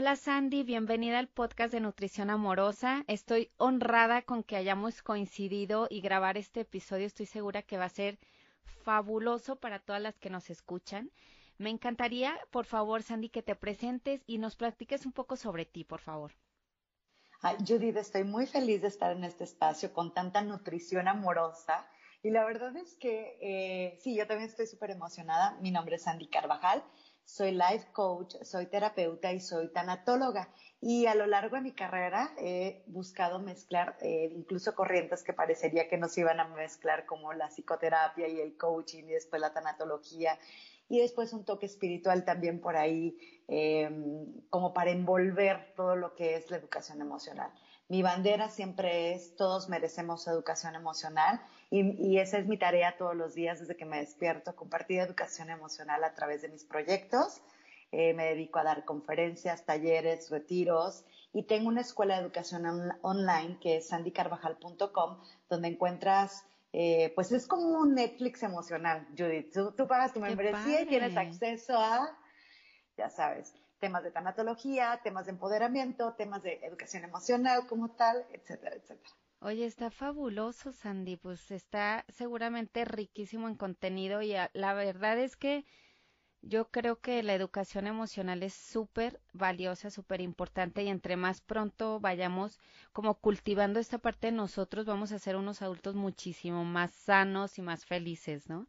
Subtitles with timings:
[0.00, 3.02] Hola Sandy, bienvenida al podcast de Nutrición Amorosa.
[3.08, 7.04] Estoy honrada con que hayamos coincidido y grabar este episodio.
[7.04, 8.20] Estoy segura que va a ser
[8.84, 11.10] fabuloso para todas las que nos escuchan.
[11.56, 15.82] Me encantaría, por favor, Sandy, que te presentes y nos platiques un poco sobre ti,
[15.82, 16.30] por favor.
[17.66, 21.88] Judith, estoy muy feliz de estar en este espacio con tanta nutrición amorosa.
[22.22, 25.58] Y la verdad es que eh, sí, yo también estoy súper emocionada.
[25.60, 26.84] Mi nombre es Sandy Carvajal
[27.28, 30.48] soy life coach, soy terapeuta y soy tanatóloga.
[30.80, 35.88] Y a lo largo de mi carrera he buscado mezclar eh, incluso corrientes que parecería
[35.88, 40.38] que nos iban a mezclar como la psicoterapia y el coaching y después la tanatología
[40.88, 46.34] y después un toque espiritual también por ahí em, como para envolver todo lo que
[46.36, 47.52] es la educación emocional.
[47.88, 53.34] Mi bandera siempre es todos merecemos educación emocional y, esa es mi tarea todos los
[53.34, 57.42] días desde que me despierto, compartir educación emocional a través de mis proyectos.
[57.92, 62.64] Eh, me dedico a dar conferencias, talleres, retiros y tengo una escuela de educación
[63.02, 69.52] online que es sandycarvajal.com donde encuentras eh, pues es como un Netflix emocional, Judith.
[69.52, 72.14] Tú, pagas tu membresía y tienes acceso a,
[72.96, 78.76] ya sabes, temas de tanatología, temas de empoderamiento, temas de educación emocional como tal, etcétera,
[78.76, 79.10] etcétera.
[79.40, 85.64] Oye, está fabuloso, Sandy, pues está seguramente riquísimo en contenido y la verdad es que
[86.42, 92.00] yo creo que la educación emocional es súper valiosa, súper importante y entre más pronto
[92.00, 92.58] vayamos
[92.92, 97.62] como cultivando esta parte de nosotros, vamos a ser unos adultos muchísimo más sanos y
[97.62, 98.66] más felices, ¿no?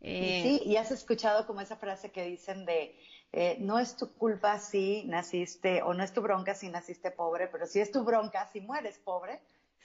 [0.00, 2.98] sí, y has escuchado como esa frase que dicen de
[3.32, 7.46] eh, no es tu culpa si naciste, o no es tu bronca si naciste pobre,
[7.46, 9.40] pero si es tu bronca si mueres pobre.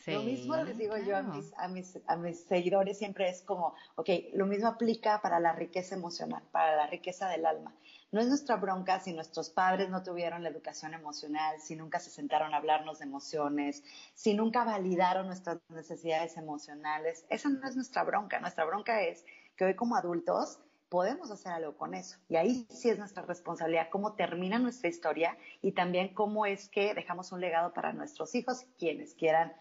[0.08, 3.76] lo mismo les digo yo a mis, a, mis, a mis seguidores, siempre es como,
[3.96, 7.74] ok, lo mismo aplica para la riqueza emocional, para la riqueza del alma.
[8.12, 12.10] No es nuestra bronca si nuestros padres no tuvieron la educación emocional, si nunca se
[12.10, 13.84] sentaron a hablarnos de emociones,
[14.14, 17.26] si nunca validaron nuestras necesidades emocionales.
[17.30, 18.40] Esa no es nuestra bronca.
[18.40, 19.26] Nuestra bronca es
[19.56, 20.60] que hoy como adultos
[20.90, 22.18] podemos hacer algo con eso.
[22.30, 26.94] Y ahí sí es nuestra responsabilidad cómo termina nuestra historia y también cómo es que
[26.94, 29.54] dejamos un legado para nuestros hijos, quienes quieran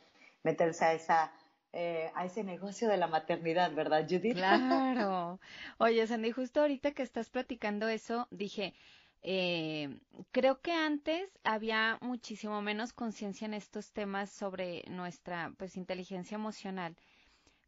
[0.42, 1.32] meterse a esa
[1.76, 4.36] eh, a ese negocio de la maternidad, ¿verdad, Judith?
[4.36, 5.40] Claro.
[5.78, 8.74] Oye, Sandy, justo ahorita que estás platicando eso, dije,
[9.22, 9.98] eh,
[10.30, 16.94] creo que antes había muchísimo menos conciencia en estos temas sobre nuestra pues inteligencia emocional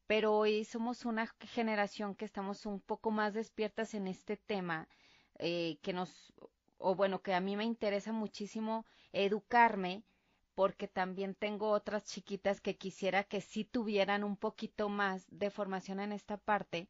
[0.06, 4.88] pero hoy somos una generación que estamos un poco más despiertas en este tema,
[5.38, 6.32] eh, que nos,
[6.78, 10.04] o bueno, que a mí me interesa muchísimo educarme,
[10.54, 16.00] porque también tengo otras chiquitas que quisiera que sí tuvieran un poquito más de formación
[16.00, 16.88] en esta parte,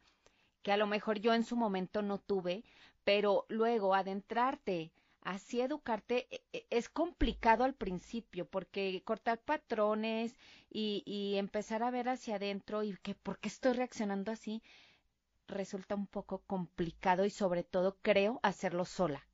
[0.63, 2.65] que a lo mejor yo en su momento no tuve,
[3.03, 4.93] pero luego adentrarte
[5.27, 10.37] así educarte e, e, es complicado al principio porque cortar patrones
[10.71, 14.63] y, y empezar a ver hacia adentro y que por qué estoy reaccionando así
[15.49, 19.27] resulta un poco complicado y sobre todo creo hacerlo sola.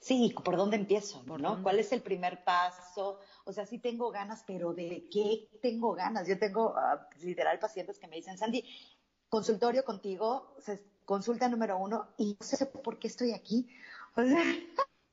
[0.00, 1.22] Sí, ¿por dónde empiezo?
[1.24, 1.62] ¿no?
[1.62, 3.20] ¿Cuál es el primer paso?
[3.44, 6.28] O sea, sí tengo ganas, pero ¿de qué tengo ganas?
[6.28, 8.64] Yo tengo ah, literal pacientes que me dicen, Sandy,
[9.28, 10.56] consultorio contigo,
[11.04, 13.68] consulta número uno, y no sé por qué estoy aquí.
[14.16, 14.42] O sea,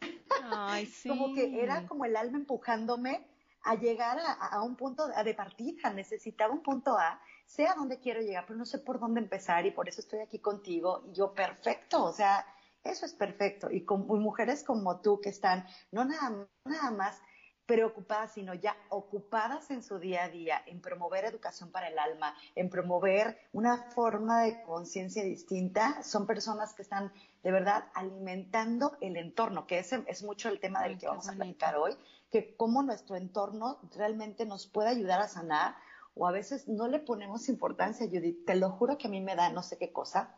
[1.08, 3.28] como que era como el alma empujándome
[3.64, 8.20] a llegar a, un punto de partida, necesitaba un punto A, sé a dónde quiero
[8.20, 11.34] llegar, pero no sé por dónde empezar y por eso estoy aquí contigo y yo
[11.34, 12.46] perfecto, o sea,
[12.84, 13.72] eso es perfecto.
[13.72, 17.22] Y con mujeres como tú que están no nada, nada más
[17.66, 22.36] preocupadas, sino ya ocupadas en su día a día, en promover educación para el alma,
[22.56, 29.18] en promover una forma de conciencia distinta, son personas que están de verdad alimentando el
[29.18, 31.96] entorno, que ese es mucho el tema del que vamos a platicar hoy,
[32.32, 35.76] que cómo nuestro entorno realmente nos puede ayudar a sanar
[36.16, 39.36] o a veces no le ponemos importancia, Judith, te lo juro que a mí me
[39.36, 40.36] da no sé qué cosa,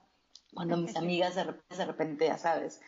[0.53, 2.81] cuando mis amigas de repente, de repente ya sabes,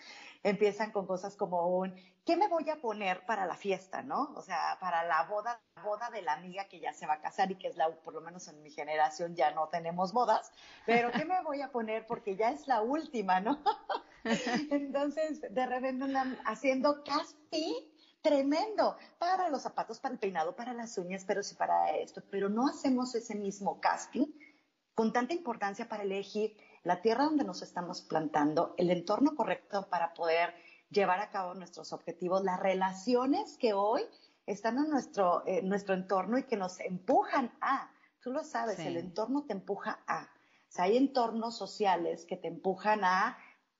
[0.43, 1.93] empiezan con cosas como un,
[2.25, 4.33] ¿qué me voy a poner para la fiesta, no?
[4.35, 7.51] O sea, para la boda, boda de la amiga que ya se va a casar
[7.51, 10.51] y que es la, por lo menos en mi generación ya no tenemos bodas,
[10.85, 12.05] pero ¿qué me voy a poner?
[12.07, 13.59] Porque ya es la última, ¿no?
[14.71, 17.73] Entonces, de repente andan haciendo casting
[18.21, 22.21] tremendo para los zapatos, para el peinado, para las uñas, pero sí para esto.
[22.29, 24.27] Pero no hacemos ese mismo casting
[24.93, 30.13] con tanta importancia para elegir la tierra donde nos estamos plantando, el entorno correcto para
[30.13, 30.53] poder
[30.89, 34.01] llevar a cabo nuestros objetivos, las relaciones que hoy
[34.45, 37.91] están en nuestro, nuestro entorno y que nos empujan a,
[38.21, 40.23] tú lo sabes, el entorno te empuja a.
[40.23, 43.37] O sea, hay entornos sociales que te empujan a,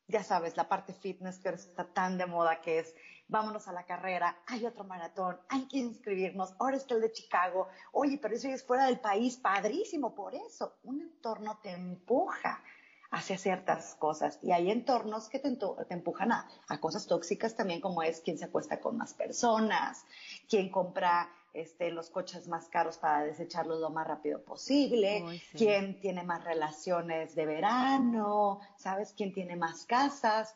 [0.08, 2.96] ya sabes, la parte fitness que está tan de moda que es
[3.28, 7.68] vámonos a la carrera, hay otro maratón, hay que inscribirnos, ahora está el de Chicago,
[7.92, 12.64] oye, pero eso es fuera del país, padrísimo, por eso, un entorno te empuja
[13.12, 15.58] hacia ciertas cosas y hay entornos que te,
[15.90, 20.06] empujan a, a, cosas tóxicas también como es quien se acuesta con más personas,
[20.50, 26.24] quien compra este, los coches más caros para desecharlos lo más rápido posible, quién tiene
[26.24, 29.14] más relaciones de verano, ¿sabes?
[29.16, 30.54] ¿Quién tiene más casas?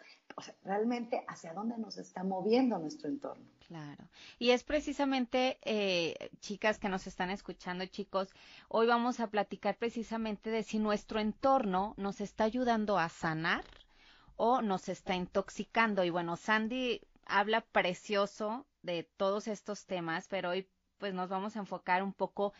[0.63, 3.45] realmente hacia dónde nos está moviendo nuestro entorno.
[3.67, 4.09] Claro.
[4.39, 8.29] Y es precisamente, eh, chicas que nos están escuchando, chicos,
[8.67, 13.63] hoy vamos a platicar precisamente de si nuestro entorno nos está ayudando a sanar
[14.35, 16.03] o nos está intoxicando.
[16.03, 20.67] Y bueno, Sandy habla precioso de todos estos temas, pero hoy
[21.01, 22.53] pues nos vamos a enfocar un poco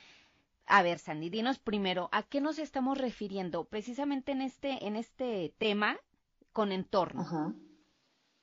[0.65, 5.53] a ver, Sandy, dinos primero, ¿a qué nos estamos refiriendo precisamente en este, en este
[5.57, 5.99] tema
[6.53, 7.55] con entorno?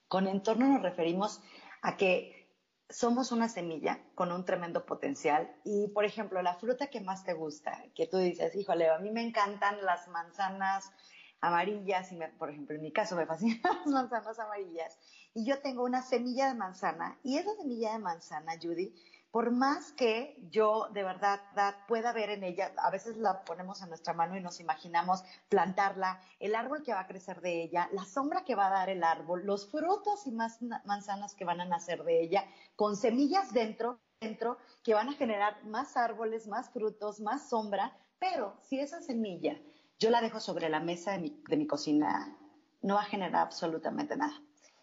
[0.06, 1.40] Con entorno nos referimos
[1.82, 2.54] a que
[2.88, 7.32] somos una semilla con un tremendo potencial y, por ejemplo, la fruta que más te
[7.32, 10.92] gusta, que tú dices, híjole, a mí me encantan las manzanas
[11.40, 14.98] amarillas y, por ejemplo, en mi caso me fascinan las manzanas amarillas
[15.34, 18.94] y yo tengo una semilla de manzana y esa semilla de manzana, Judy,
[19.30, 21.40] por más que yo de verdad
[21.86, 26.20] pueda ver en ella, a veces la ponemos en nuestra mano y nos imaginamos plantarla,
[26.40, 29.04] el árbol que va a crecer de ella, la sombra que va a dar el
[29.04, 34.00] árbol, los frutos y más manzanas que van a nacer de ella, con semillas dentro,
[34.20, 39.60] dentro que van a generar más árboles, más frutos, más sombra, pero si esa semilla
[39.98, 42.36] yo la dejo sobre la mesa de mi, de mi cocina,
[42.80, 44.40] no va a generar absolutamente nada.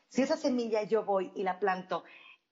[0.07, 2.03] Si esa semilla yo voy y la planto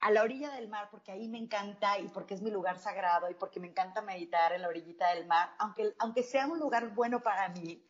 [0.03, 3.29] a la orilla del mar porque ahí me encanta y porque es mi lugar sagrado
[3.29, 6.93] y porque me encanta meditar en la orillita del mar, aunque, aunque sea un lugar
[6.93, 7.81] bueno para mí,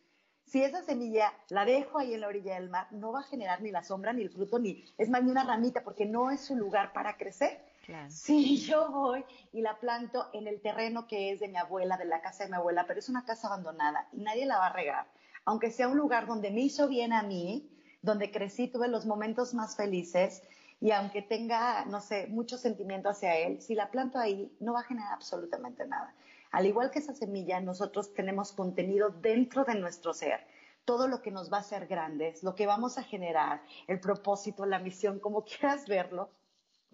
[0.44, 3.62] si esa semilla la dejo ahí en la orilla del mar, no va a generar
[3.62, 6.40] ni la sombra, ni el fruto, ni es más ni una ramita, porque no es
[6.42, 7.64] su lugar para crecer.
[8.08, 12.04] Si yo voy y la planto en el terreno que es de mi abuela, de
[12.04, 14.72] la casa de mi abuela, pero es una casa abandonada y nadie la va a
[14.72, 15.08] regar,
[15.44, 17.68] aunque sea un lugar donde me hizo bien a mí,
[18.02, 20.42] donde crecí, tuve los momentos más felices,
[20.80, 24.80] y aunque tenga, no sé, mucho sentimiento hacia él, si la planto ahí, no va
[24.80, 26.14] a generar absolutamente nada.
[26.50, 30.46] Al igual que esa semilla, nosotros tenemos contenido dentro de nuestro ser.
[30.84, 34.66] Todo lo que nos va a hacer grandes, lo que vamos a generar, el propósito,
[34.66, 36.30] la misión, como quieras verlo,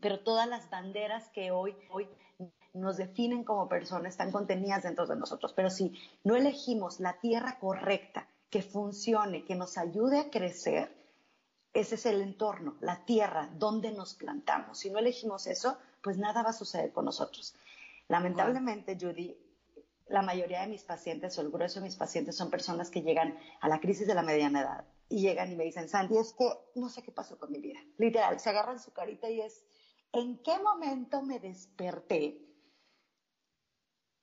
[0.00, 2.08] pero todas las banderas que hoy, hoy
[2.72, 5.52] nos definen como personas están contenidas dentro de nosotros.
[5.52, 5.92] Pero si
[6.24, 10.99] no elegimos la tierra correcta, que funcione, que nos ayude a crecer,
[11.72, 14.78] ese es el entorno, la tierra, donde nos plantamos.
[14.78, 17.54] Si no elegimos eso, pues nada va a suceder con nosotros.
[18.08, 19.36] Lamentablemente, Judy,
[20.08, 23.38] la mayoría de mis pacientes o el grueso de mis pacientes son personas que llegan
[23.60, 26.50] a la crisis de la mediana edad y llegan y me dicen, Sandy, es que
[26.74, 27.78] no sé qué pasó con mi vida.
[27.98, 29.64] Literal, se agarran su carita y es,
[30.12, 32.40] ¿en qué momento me desperté?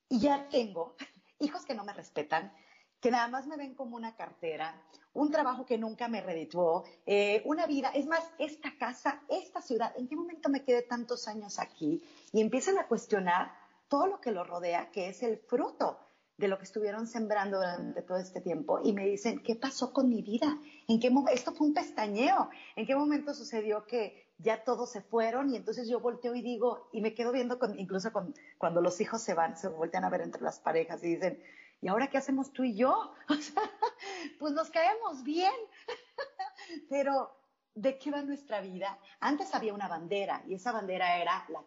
[0.10, 0.96] Y ya tengo
[1.40, 2.54] hijos que no me respetan,
[3.00, 4.82] que nada más me ven como una cartera,
[5.14, 9.94] un trabajo que nunca me redituó, eh, una vida, es más, esta casa, esta ciudad,
[9.98, 12.04] ¿en qué momento me quedé tantos años aquí?
[12.32, 13.52] Y empiezan a cuestionar
[13.88, 16.00] todo lo que lo rodea, que es el fruto
[16.38, 20.08] de lo que estuvieron sembrando durante todo este tiempo y me dicen, ¿qué pasó con
[20.08, 20.60] mi vida?
[20.88, 22.50] ¿En qué esto fue un pestañeo?
[22.76, 26.90] ¿En qué momento sucedió que ya todos se fueron y entonces yo volteo y digo,
[26.94, 28.12] y me quedo viendo incluso
[28.60, 31.42] cuando los hijos se van, se voltean a ver entre las parejas y dicen,
[31.82, 33.14] ¿y ahora qué hacemos tú y yo?
[34.40, 35.54] pues nos caemos bien,
[36.90, 37.36] pero
[37.76, 38.98] ¿de qué va nuestra vida?
[39.20, 41.64] Antes había una bandera y esa bandera era la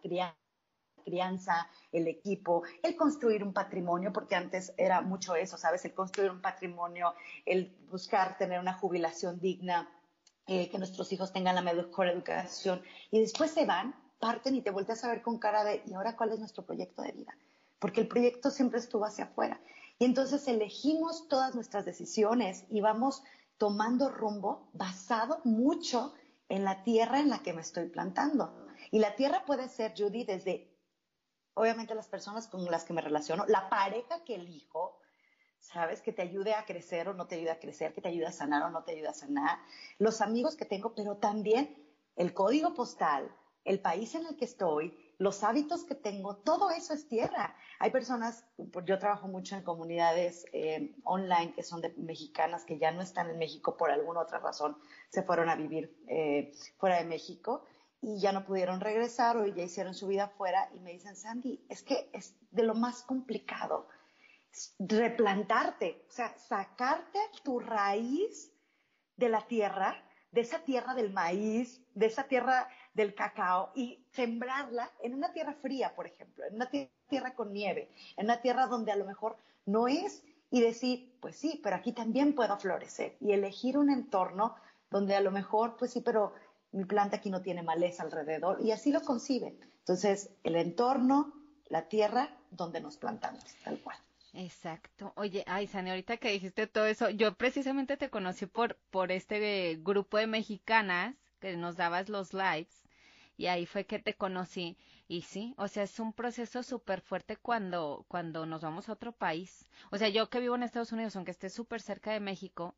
[1.05, 5.85] crianza, el equipo, el construir un patrimonio, porque antes era mucho eso, ¿sabes?
[5.85, 7.15] El construir un patrimonio,
[7.47, 9.89] el buscar tener una jubilación digna,
[10.47, 14.73] eh, que nuestros hijos tengan la mejor educación y después se van, parten y te
[14.73, 17.37] vuelves a ver con cara de, ¿y ahora cuál es nuestro proyecto de vida?
[17.79, 19.61] Porque el proyecto siempre estuvo hacia afuera.
[20.01, 23.23] Y entonces elegimos todas nuestras decisiones y vamos
[23.59, 26.15] tomando rumbo basado mucho
[26.49, 28.67] en la tierra en la que me estoy plantando.
[28.91, 30.75] Y la tierra puede ser, Judy, desde,
[31.53, 34.99] obviamente, las personas con las que me relaciono, la pareja que elijo,
[35.59, 36.01] ¿sabes?
[36.01, 38.33] Que te ayude a crecer o no te ayude a crecer, que te ayude a
[38.33, 39.59] sanar o no te ayude a sanar,
[39.99, 41.77] los amigos que tengo, pero también
[42.17, 46.95] el código postal, el país en el que estoy, los hábitos que tengo, todo eso
[46.95, 47.55] es tierra.
[47.79, 48.47] Hay personas,
[48.87, 53.29] yo trabajo mucho en comunidades eh, online que son de mexicanas que ya no están
[53.29, 54.79] en México por alguna otra razón,
[55.11, 57.67] se fueron a vivir eh, fuera de México
[58.01, 61.67] y ya no pudieron regresar o ya hicieron su vida fuera y me dicen, Sandy,
[61.69, 63.89] es que es de lo más complicado
[64.79, 68.51] replantarte, o sea, sacarte tu raíz
[69.17, 74.91] de la tierra, de esa tierra del maíz, de esa tierra del cacao y sembrarla
[75.03, 76.71] en una tierra fría, por ejemplo, en una
[77.09, 81.37] tierra con nieve, en una tierra donde a lo mejor no es y decir, pues
[81.37, 84.57] sí, pero aquí también puedo florecer y elegir un entorno
[84.91, 86.35] donde a lo mejor, pues sí, pero
[86.73, 89.59] mi planta aquí no tiene maleza alrededor y así lo conciben.
[89.79, 91.33] Entonces, el entorno,
[91.69, 93.97] la tierra donde nos plantamos, tal cual.
[94.33, 95.13] Exacto.
[95.17, 99.77] Oye, ay, Sani, ahorita que dijiste todo eso, yo precisamente te conocí por, por este
[99.81, 102.85] grupo de mexicanas que nos dabas los lives
[103.37, 104.77] y ahí fue que te conocí.
[105.09, 109.13] Y sí, o sea, es un proceso súper fuerte cuando, cuando nos vamos a otro
[109.13, 109.67] país.
[109.91, 112.77] O sea, yo que vivo en Estados Unidos, aunque esté súper cerca de México,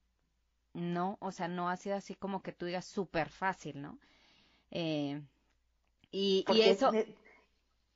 [0.72, 3.98] no, o sea, no ha sido así como que tú digas súper fácil, ¿no?
[4.70, 5.20] Eh,
[6.10, 6.92] y, y, eso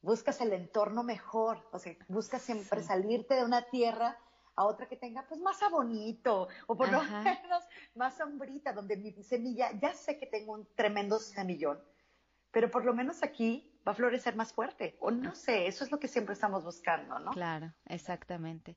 [0.06, 4.16] buscas el entorno mejor, o sea, buscas siempre salirte de una tierra
[4.54, 7.64] a otra que tenga pues más bonito o por lo menos
[7.96, 11.78] más sombrita, donde mi semilla, ya sé que tengo un tremendo semillón,
[12.52, 15.90] pero por lo menos aquí va a florecer más fuerte, o no sé, eso es
[15.90, 17.32] lo que siempre estamos buscando, ¿no?
[17.32, 18.76] Claro, exactamente.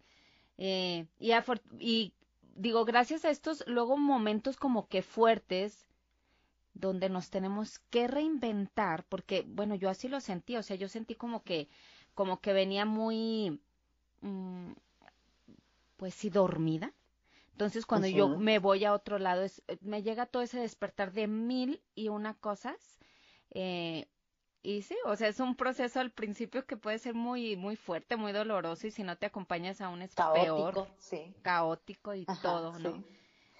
[0.58, 1.32] Eh, y,
[1.80, 2.14] y
[2.56, 5.89] digo, gracias a estos luego momentos como que fuertes,
[6.80, 11.16] donde nos tenemos que reinventar, porque, bueno, yo así lo sentí, o sea, yo sentí
[11.16, 11.68] como que,
[12.14, 13.60] como que venía muy,
[14.22, 14.72] mm,
[15.98, 16.94] pues sí, dormida.
[17.52, 21.28] Entonces, cuando yo me voy a otro lado, es, me llega todo ese despertar de
[21.28, 22.98] mil y una cosas.
[23.52, 24.08] Eh,
[24.64, 28.16] y sí, o sea, es un proceso al principio que puede ser muy, muy fuerte,
[28.16, 31.34] muy doloroso, y si no te acompañas aún es peor, sí.
[31.42, 33.04] caótico y todo, ¿no?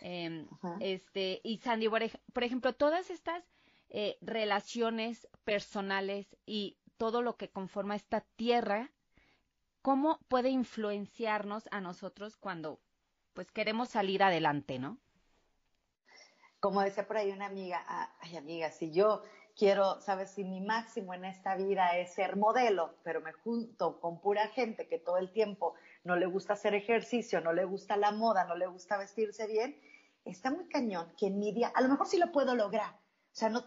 [0.02, 0.46] Eh,
[0.80, 3.44] este, y Sandy, por, ejemplo, todas estas
[3.90, 8.92] eh, relaciones personales y todo lo que conforma esta tierra,
[9.82, 12.80] ¿cómo puede influenciarnos a nosotros cuando
[13.34, 14.98] pues queremos salir adelante, ¿no?
[16.60, 17.86] Como decía por ahí una amiga,
[18.20, 19.24] ay amiga, si yo
[19.60, 24.20] quiero, sabes, si mi máximo en esta vida es ser modelo, pero me junto con
[24.22, 28.12] pura gente que todo el tiempo no le gusta hacer ejercicio, no le gusta la
[28.12, 29.80] moda, no le gusta vestirse bien,
[30.32, 31.42] está muy cañón que en
[31.74, 32.96] a lo mejor sí lo puedo lograr.
[33.32, 33.64] O sea, no,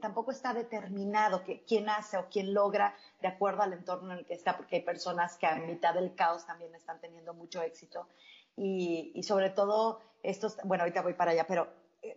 [0.00, 4.26] tampoco está determinado que quién hace o quién logra de acuerdo al entorno en el
[4.26, 8.08] que está, porque hay personas que a mitad del caos también están teniendo mucho éxito.
[8.56, 11.68] Y, sobre todo, estos, bueno, ahorita voy para allá, pero
[12.02, 12.14] eh,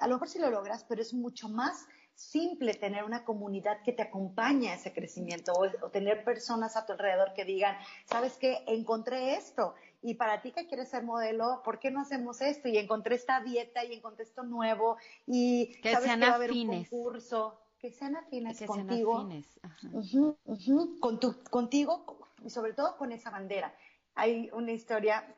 [0.00, 3.92] a lo mejor sí lo logras, pero es mucho más simple tener una comunidad que
[3.92, 8.36] te acompañe a ese crecimiento o, o tener personas a tu alrededor que digan, ¿sabes
[8.36, 8.62] qué?
[8.66, 12.68] Encontré esto y para ti que quieres ser modelo, ¿por qué no hacemos esto?
[12.68, 16.36] Y encontré esta dieta y encontré esto nuevo y que sabes sean que va a
[16.36, 17.60] haber un concurso.
[17.78, 19.28] Que sean afines que contigo.
[19.28, 20.98] Sean afines.
[21.00, 23.74] con tu, contigo y sobre todo con esa bandera.
[24.14, 25.36] Hay una historia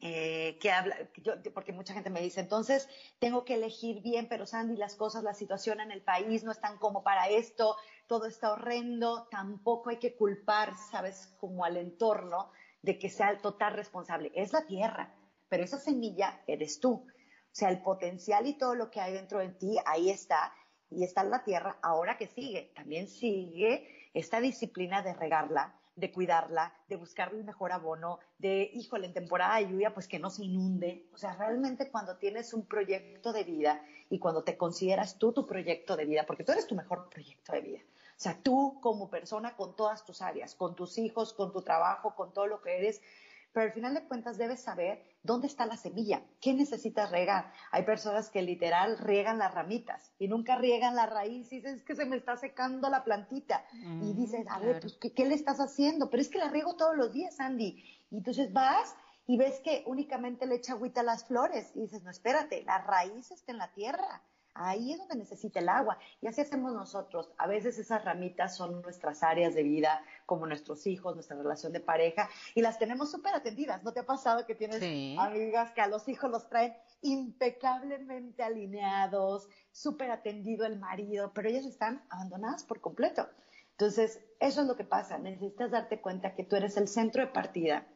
[0.00, 2.88] eh, que habla, yo, porque mucha gente me dice, entonces
[3.20, 6.78] tengo que elegir bien, pero Sandy, las cosas, la situación en el país no están
[6.78, 12.50] como para esto, todo está horrendo, tampoco hay que culpar, sabes, como al entorno,
[12.84, 14.30] de que sea el total responsable.
[14.34, 15.14] Es la tierra,
[15.48, 16.92] pero esa semilla eres tú.
[16.92, 20.52] O sea, el potencial y todo lo que hay dentro de ti, ahí está.
[20.90, 22.72] Y está en la tierra, ahora que sigue.
[22.74, 29.06] También sigue esta disciplina de regarla, de cuidarla, de buscar el mejor abono, de, híjole,
[29.06, 31.08] en temporada de lluvia, pues que no se inunde.
[31.14, 35.46] O sea, realmente cuando tienes un proyecto de vida y cuando te consideras tú tu
[35.46, 37.80] proyecto de vida, porque tú eres tu mejor proyecto de vida,
[38.16, 42.14] o sea, tú como persona con todas tus áreas, con tus hijos, con tu trabajo,
[42.14, 43.00] con todo lo que eres,
[43.54, 47.52] pero al final de cuentas debes saber dónde está la semilla, qué necesitas regar.
[47.70, 51.82] Hay personas que literal riegan las ramitas y nunca riegan la raíz y dices, es
[51.84, 53.64] que se me está secando la plantita.
[54.02, 56.10] y dices, a ver, pues, ¿qué, le estás haciendo?
[56.10, 57.84] Pero es que la riego todos los días, Andy.
[58.10, 58.96] Y entonces vas
[59.28, 62.78] y ves que únicamente le echa agüita a las flores y dices, no, espérate, la
[62.78, 64.20] raíz está en la tierra.
[64.54, 65.98] Ahí es donde necesita el agua.
[66.20, 67.30] Y así hacemos nosotros.
[67.38, 71.80] A veces esas ramitas son nuestras áreas de vida, como nuestros hijos, nuestra relación de
[71.80, 73.82] pareja, y las tenemos súper atendidas.
[73.82, 74.80] ¿No te ha pasado que tienes
[75.18, 81.66] amigas que a los hijos los traen impecablemente alineados, súper atendido el marido, pero ellas
[81.66, 83.28] están abandonadas por completo?
[83.72, 85.18] Entonces, eso es lo que pasa.
[85.18, 87.88] Necesitas darte cuenta que tú eres el centro de partida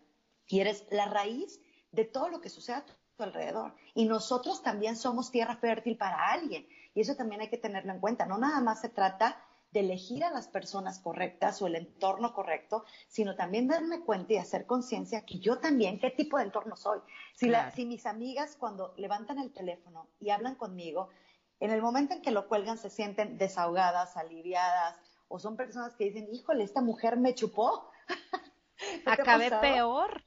[0.49, 1.61] y eres la raíz
[1.93, 2.93] de todo lo que sucede a tu
[3.25, 3.75] alrededor.
[3.95, 6.67] Y nosotros también somos tierra fértil para alguien.
[6.95, 8.27] Y eso también hay que tenerlo en cuenta.
[8.27, 12.85] No nada más se trata de elegir a las personas correctas o el entorno correcto,
[13.07, 17.01] sino también darme cuenta y hacer conciencia que yo también, qué tipo de entorno soy.
[17.35, 21.11] Si, si mis amigas cuando levantan el teléfono y hablan conmigo,
[21.61, 24.97] en el momento en que lo cuelgan se sienten desahogadas, aliviadas,
[25.29, 27.91] o son personas que dicen, híjole, esta mujer me chupó.
[29.07, 30.23] Acabé peor.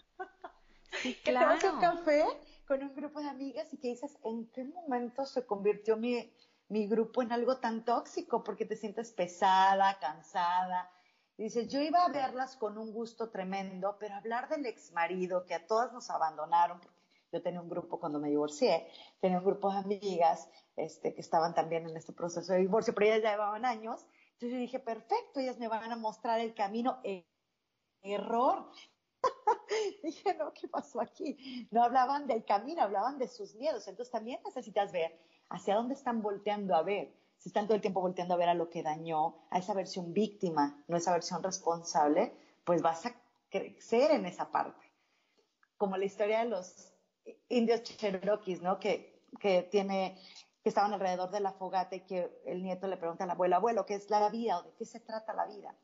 [1.01, 1.57] Sí, claro.
[1.59, 2.25] Que un café
[2.71, 6.33] con un grupo de amigas y que dices, ¿en qué momento se convirtió mi,
[6.69, 8.45] mi grupo en algo tan tóxico?
[8.45, 10.89] Porque te sientes pesada, cansada.
[11.35, 15.45] Y dices, yo iba a verlas con un gusto tremendo, pero hablar del ex marido
[15.45, 17.01] que a todas nos abandonaron, porque
[17.33, 18.87] yo tenía un grupo cuando me divorcié,
[19.19, 20.47] tenía un grupo de amigas
[20.77, 24.07] este, que estaban también en este proceso de divorcio, pero ellas ya llevaban años.
[24.35, 27.01] Entonces yo dije, perfecto, ellas me van a mostrar el camino.
[27.03, 27.27] E-,
[28.01, 28.71] error.
[30.03, 31.67] dije, no, ¿qué pasó aquí?
[31.71, 33.87] No hablaban del camino, hablaban de sus miedos.
[33.87, 35.17] Entonces también necesitas ver
[35.49, 37.13] hacia dónde están volteando a ver.
[37.37, 40.13] Si están todo el tiempo volteando a ver a lo que dañó, a esa versión
[40.13, 42.33] víctima, no esa versión responsable,
[42.63, 43.15] pues vas a
[43.49, 44.91] crecer en esa parte.
[45.77, 46.93] Como la historia de los
[47.49, 48.79] indios cherokees, ¿no?
[48.79, 50.17] Que, que tiene
[50.63, 53.85] que estaban alrededor de la fogata y que el nieto le pregunta al abuelo, abuelo,
[53.85, 55.75] ¿qué es la vida o de qué se trata la vida?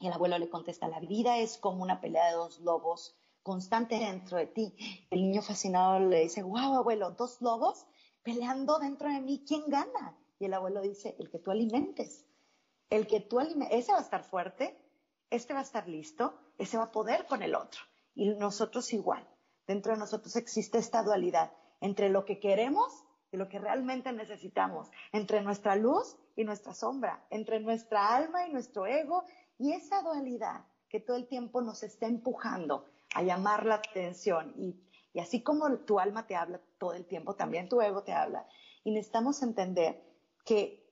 [0.00, 3.96] Y el abuelo le contesta, la vida es como una pelea de dos lobos constante
[3.96, 4.74] dentro de ti.
[5.08, 7.86] El niño fascinado le dice, wow, abuelo, dos lobos
[8.24, 10.18] peleando dentro de mí, ¿quién gana?
[10.40, 12.26] Y el abuelo dice, el que tú alimentes.
[12.90, 14.76] El que tú alimentes, ese va a estar fuerte,
[15.30, 17.82] este va a estar listo, ese va a poder con el otro.
[18.16, 19.24] Y nosotros igual.
[19.64, 24.90] Dentro de nosotros existe esta dualidad entre lo que queremos y lo que realmente necesitamos,
[25.12, 29.22] entre nuestra luz y nuestra sombra, entre nuestra alma y nuestro ego,
[29.56, 32.86] y esa dualidad que todo el tiempo nos está empujando
[33.16, 34.52] a llamar la atención.
[34.58, 38.46] Y, así como tu alma te habla todo el tiempo, también tu ego te habla.
[38.84, 40.04] Y necesitamos entender
[40.44, 40.86] que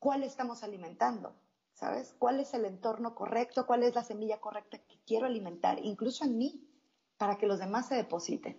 [0.00, 1.36] cuál estamos alimentando,
[1.74, 2.16] ¿sabes?
[2.18, 3.66] ¿Cuál es el entorno correcto?
[3.66, 6.68] ¿Cuál es la semilla correcta que quiero alimentar, incluso en mí,
[7.16, 8.58] para que los demás se depositen?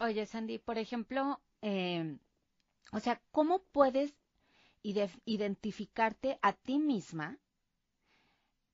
[0.00, 2.18] Oye, Sandy, por ejemplo, eh,
[2.90, 4.14] o sea, ¿cómo puedes
[4.82, 7.38] identificarte a ti misma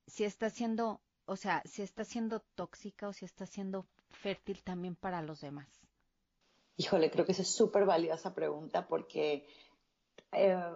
[0.06, 4.96] si está siendo, o sea, si está siendo tóxica o si está siendo fértil también
[4.96, 5.68] para los demás?
[6.76, 9.46] Híjole, creo que esa es súper valiosa pregunta porque
[10.32, 10.74] eh,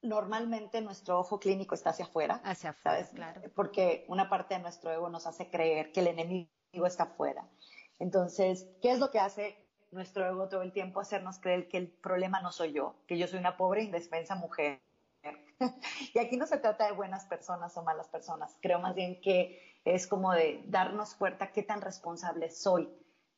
[0.00, 2.40] normalmente nuestro ojo clínico está hacia afuera.
[2.44, 3.42] Hacia afuera, claro.
[3.54, 6.48] Porque una parte de nuestro ego nos hace creer que el enemigo
[6.86, 7.46] está afuera.
[7.98, 10.98] Entonces, ¿qué es lo que hace nuestro ego todo el tiempo?
[10.98, 14.80] Hacernos creer que el problema no soy yo, que yo soy una pobre indefensa mujer
[16.14, 19.80] y aquí no se trata de buenas personas o malas personas, creo más bien que
[19.84, 22.88] es como de darnos cuenta qué tan responsable soy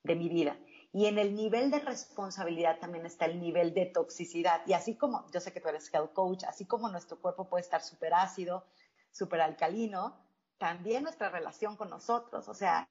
[0.03, 0.57] de mi vida.
[0.93, 4.61] Y en el nivel de responsabilidad también está el nivel de toxicidad.
[4.67, 7.63] Y así como, yo sé que tú eres health coach, así como nuestro cuerpo puede
[7.63, 8.65] estar súper ácido,
[9.11, 10.17] súper alcalino,
[10.59, 12.89] también nuestra relación con nosotros, o sea,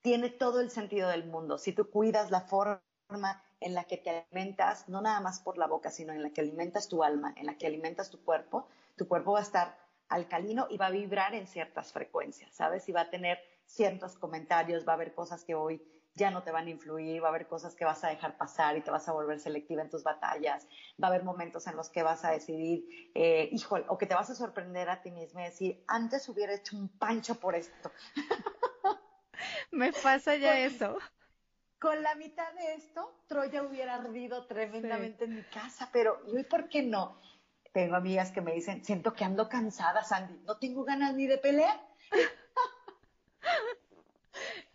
[0.00, 1.58] tiene todo el sentido del mundo.
[1.58, 5.66] Si tú cuidas la forma en la que te alimentas, no nada más por la
[5.66, 9.06] boca, sino en la que alimentas tu alma, en la que alimentas tu cuerpo, tu
[9.06, 12.88] cuerpo va a estar alcalino y va a vibrar en ciertas frecuencias, ¿sabes?
[12.88, 15.80] Y va a tener ciertos comentarios, va a haber cosas que hoy
[16.14, 18.76] ya no te van a influir, va a haber cosas que vas a dejar pasar
[18.76, 20.66] y te vas a volver selectiva en tus batallas,
[21.00, 24.14] va a haber momentos en los que vas a decidir, eh, híjole, o que te
[24.14, 27.92] vas a sorprender a ti mismo y decir, antes hubiera hecho un pancho por esto.
[29.70, 30.98] Me pasa ya eso
[31.80, 36.68] con la mitad de esto, Troya hubiera ardido tremendamente en mi casa, pero ¿y por
[36.68, 37.18] qué no?
[37.72, 41.38] Tengo amigas que me dicen, siento que ando cansada, Sandy, no tengo ganas ni de
[41.38, 41.80] pelear.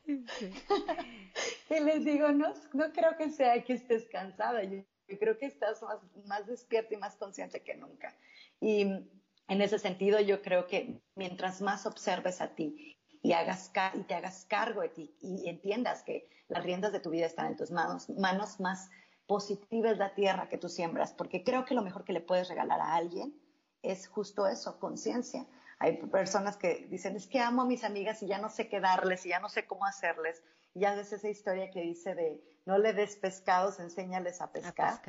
[0.06, 4.82] y les digo, no, no creo que sea que estés cansada, yo,
[5.20, 8.15] creo que estás más, más despierta y más consciente que nunca.
[8.60, 14.04] Y en ese sentido, yo creo que mientras más observes a ti y, hagas, y
[14.04, 17.55] te hagas cargo de ti y entiendas que las riendas de tu vida están en
[17.55, 18.89] tus manos, manos más
[19.27, 22.79] positivas la tierra que tú siembras, porque creo que lo mejor que le puedes regalar
[22.79, 23.34] a alguien
[23.81, 25.45] es justo eso, conciencia.
[25.79, 28.79] Hay personas que dicen, es que amo a mis amigas y ya no sé qué
[28.79, 30.41] darles y ya no sé cómo hacerles.
[30.73, 35.01] Y ya ves esa historia que dice de, no le des pescados, enséñales a pescar.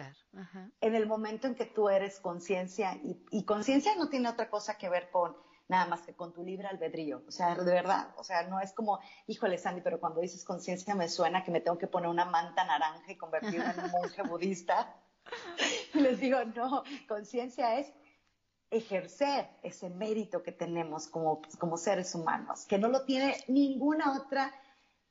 [0.81, 4.89] En el momento en que tú eres conciencia, y conciencia no tiene otra cosa que
[4.89, 5.37] ver con
[5.69, 7.23] nada más que con tu libre albedrío.
[7.27, 10.95] O sea, de verdad, o sea, no es como, híjole, Sandy, pero cuando dices conciencia
[10.95, 14.23] me suena que me tengo que poner una manta naranja y convertirme en un monje
[14.29, 14.95] budista.
[15.95, 17.93] Y les digo, no, conciencia es
[18.71, 24.53] ejercer ese mérito que tenemos como, como seres humanos, que no lo tiene ninguna otra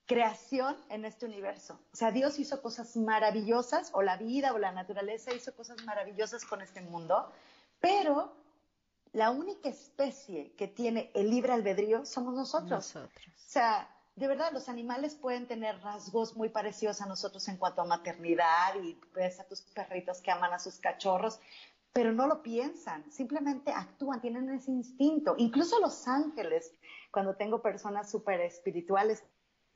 [0.06, 1.80] creación en este universo.
[1.92, 6.46] O sea, Dios hizo cosas maravillosas, o la vida o la naturaleza hizo cosas maravillosas
[6.46, 7.32] con este mundo,
[7.80, 8.34] pero
[9.16, 12.70] la única especie que tiene el libre albedrío somos nosotros.
[12.70, 13.26] Nosotros.
[13.28, 17.82] O sea, de verdad, los animales pueden tener rasgos muy parecidos a nosotros en cuanto
[17.82, 21.40] a maternidad y ves a tus perritos que aman a sus cachorros,
[21.94, 25.36] pero no lo piensan, simplemente actúan, tienen ese instinto.
[25.38, 26.74] Incluso los ángeles,
[27.10, 29.24] cuando tengo personas súper espirituales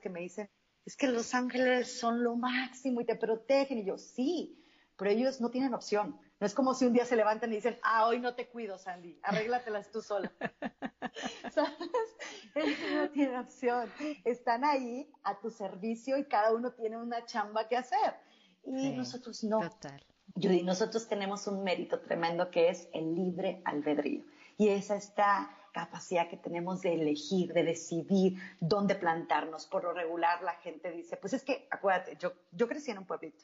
[0.01, 0.49] que me dicen,
[0.85, 4.61] es que los ángeles son lo máximo y te protegen, y yo, sí,
[4.97, 6.19] pero ellos no tienen opción.
[6.39, 8.77] No es como si un día se levantan y dicen, ah, hoy no te cuido,
[8.77, 10.31] Sandy, arréglatelas tú sola.
[11.51, 11.73] ¿Sabes?
[12.55, 13.91] Ellos no tienen opción.
[14.23, 18.15] Están ahí a tu servicio y cada uno tiene una chamba que hacer.
[18.65, 19.59] Y nosotros no.
[19.59, 20.01] Total.
[20.35, 24.23] Judy, nosotros tenemos un mérito tremendo que es el libre albedrío.
[24.57, 29.65] Y es esta capacidad que tenemos de elegir, de decidir dónde plantarnos.
[29.65, 33.05] Por lo regular, la gente dice, pues es que, acuérdate, yo, yo crecí en un
[33.05, 33.43] pueblito,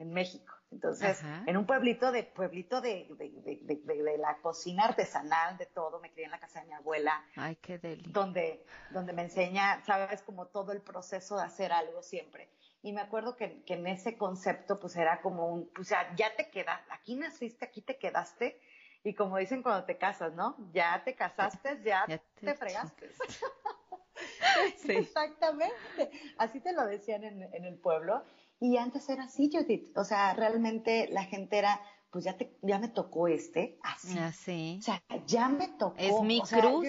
[0.00, 0.54] en México.
[0.70, 6.26] Entonces, en un pueblito de, pueblito de, de, la cocina artesanal, de todo, me crié
[6.26, 7.24] en la casa de mi abuela.
[7.34, 8.10] Ay, qué deli.
[8.12, 12.50] Donde, donde me enseña, sabes, como todo el proceso de hacer algo siempre.
[12.82, 16.50] Y me acuerdo que, en ese concepto, pues era como un, pues ya, ya te
[16.50, 18.60] quedas, aquí naciste, aquí te quedaste.
[19.02, 20.56] Y como dicen cuando te casas, ¿no?
[20.72, 23.10] Ya te casaste, ya, te, fregaste.
[24.76, 24.92] sí.
[24.92, 26.10] Exactamente.
[26.38, 28.24] Así te lo decían en, en, el pueblo.
[28.60, 29.96] Y antes era así, Judith.
[29.96, 34.18] O sea, realmente la gente era, pues ya, te, ya me tocó este, así.
[34.18, 34.76] Así.
[34.78, 35.96] O sea, ya me tocó.
[35.98, 36.86] Es mi cruz.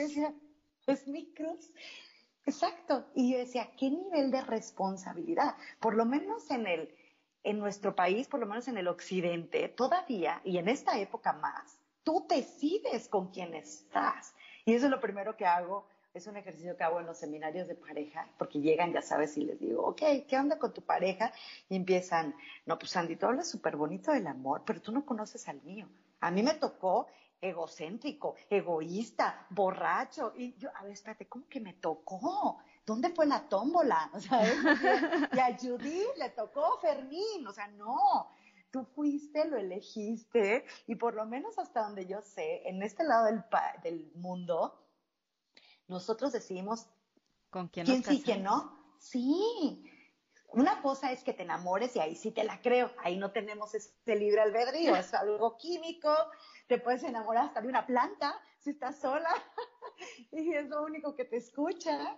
[0.88, 1.72] es mi cruz.
[2.46, 3.06] Exacto.
[3.16, 5.56] Y yo decía, ¿qué nivel de responsabilidad?
[5.80, 6.94] Por lo menos en el,
[7.44, 11.80] en nuestro país, por lo menos en el occidente, todavía, y en esta época más,
[12.04, 14.34] tú decides con quién estás.
[14.66, 17.68] Y eso es lo primero que hago, es un ejercicio que hago en los seminarios
[17.68, 21.32] de pareja, porque llegan, ya sabes, y les digo, ok, ¿qué onda con tu pareja?
[21.70, 25.48] Y empiezan, no, pues Andy, tú hablas súper bonito del amor, pero tú no conoces
[25.48, 25.88] al mío.
[26.20, 27.08] A mí me tocó
[27.40, 30.34] egocéntrico, egoísta, borracho.
[30.36, 32.60] Y yo, a ver, espérate, ¿cómo que me tocó?
[32.86, 34.12] ¿Dónde fue la tómbola?
[34.14, 34.44] O sea,
[35.34, 38.30] y a Judith le tocó Fermín, o sea, no.
[38.70, 43.26] Tú fuiste, lo elegiste, y por lo menos hasta donde yo sé, en este lado
[43.26, 43.44] del,
[43.84, 44.81] del mundo,
[45.92, 46.88] nosotros decidimos
[47.50, 48.80] con quién, quién sí, quién no.
[48.98, 49.84] Sí,
[50.54, 53.76] una cosa es que te enamores y ahí sí te la creo, ahí no tenemos
[53.76, 56.16] ese libre albedrío, es algo químico,
[56.68, 59.30] te puedes enamorar hasta de una planta si estás sola
[60.32, 62.18] y es lo único que te escucha.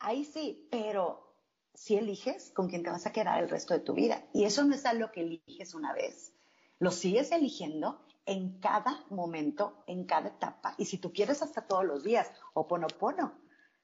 [0.00, 1.36] Ahí sí, pero
[1.72, 4.24] si eliges con quién te vas a quedar el resto de tu vida.
[4.32, 6.32] Y eso no es algo que eliges una vez.
[6.78, 10.74] Lo sigues eligiendo en cada momento, en cada etapa.
[10.78, 12.30] Y si tú quieres, hasta todos los días.
[12.54, 13.38] O pono pono.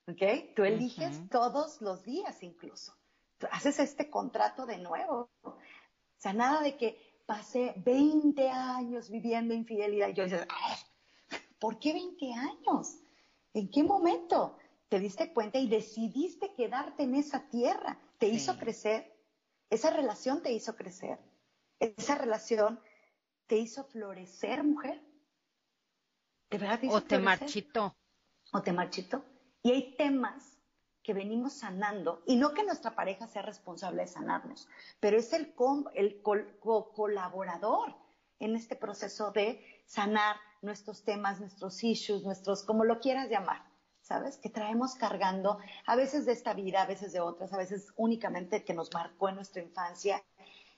[0.06, 0.54] ¿Ok?
[0.56, 2.94] Tú eliges todos los días incluso.
[3.38, 5.30] Tú haces este contrato de nuevo.
[5.42, 5.56] O
[6.16, 10.08] sea, nada de que pasé 20 años viviendo infidelidad.
[10.08, 10.46] Y yo dices,
[11.58, 12.98] ¿por qué 20 años?
[13.54, 14.56] ¿En qué momento
[14.88, 17.98] te diste cuenta y decidiste quedarte en esa tierra?
[18.18, 19.16] ¿Te hizo crecer?
[19.70, 21.18] Esa relación te hizo crecer.
[21.78, 22.80] Esa relación
[23.50, 25.02] te hizo florecer, mujer.
[26.50, 27.96] ¿De verdad te hizo O te marchitó.
[28.52, 29.24] O te marchitó.
[29.64, 30.56] Y hay temas
[31.02, 34.68] que venimos sanando, y no que nuestra pareja sea responsable de sanarnos,
[35.00, 35.52] pero es el,
[35.94, 37.96] el colaborador
[38.38, 43.64] en este proceso de sanar nuestros temas, nuestros issues, nuestros, como lo quieras llamar,
[44.00, 44.36] ¿sabes?
[44.36, 48.62] Que traemos cargando a veces de esta vida, a veces de otras, a veces únicamente
[48.62, 50.22] que nos marcó en nuestra infancia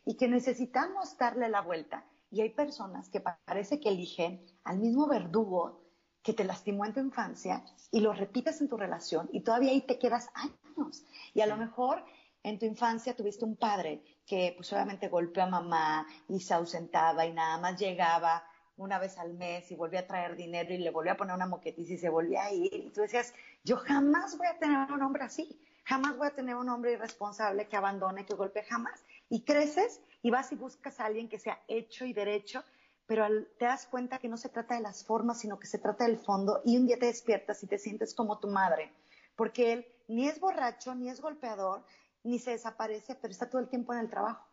[0.07, 2.07] y que necesitamos darle la vuelta.
[2.33, 5.83] Y hay personas que parece que eligen al mismo verdugo
[6.23, 9.83] que te lastimó en tu infancia y lo repites en tu relación y todavía ahí
[9.83, 11.05] te quedas años.
[11.35, 12.03] Y a lo mejor
[12.43, 17.27] en tu infancia tuviste un padre que pues obviamente golpeó a mamá y se ausentaba
[17.27, 18.43] y nada más llegaba
[18.79, 21.47] una vez al mes y volvía a traer dinero y le volvía a poner una
[21.47, 22.73] moquetiza y se volvía a ir.
[22.73, 26.57] Y tú decías, yo jamás voy a tener un hombre así, jamás voy a tener
[26.57, 29.05] un hombre irresponsable que abandone, que golpee, jamás.
[29.29, 32.65] Y creces y vas y buscas a alguien que sea hecho y derecho
[33.07, 33.27] pero
[33.59, 36.19] te das cuenta que no se trata de las formas, sino que se trata del
[36.19, 38.91] fondo y un día te despiertas y te sientes como tu madre,
[39.37, 41.85] porque él ni es borracho, ni es golpeador,
[42.25, 44.47] ni se desaparece, pero está todo el tiempo en el trabajo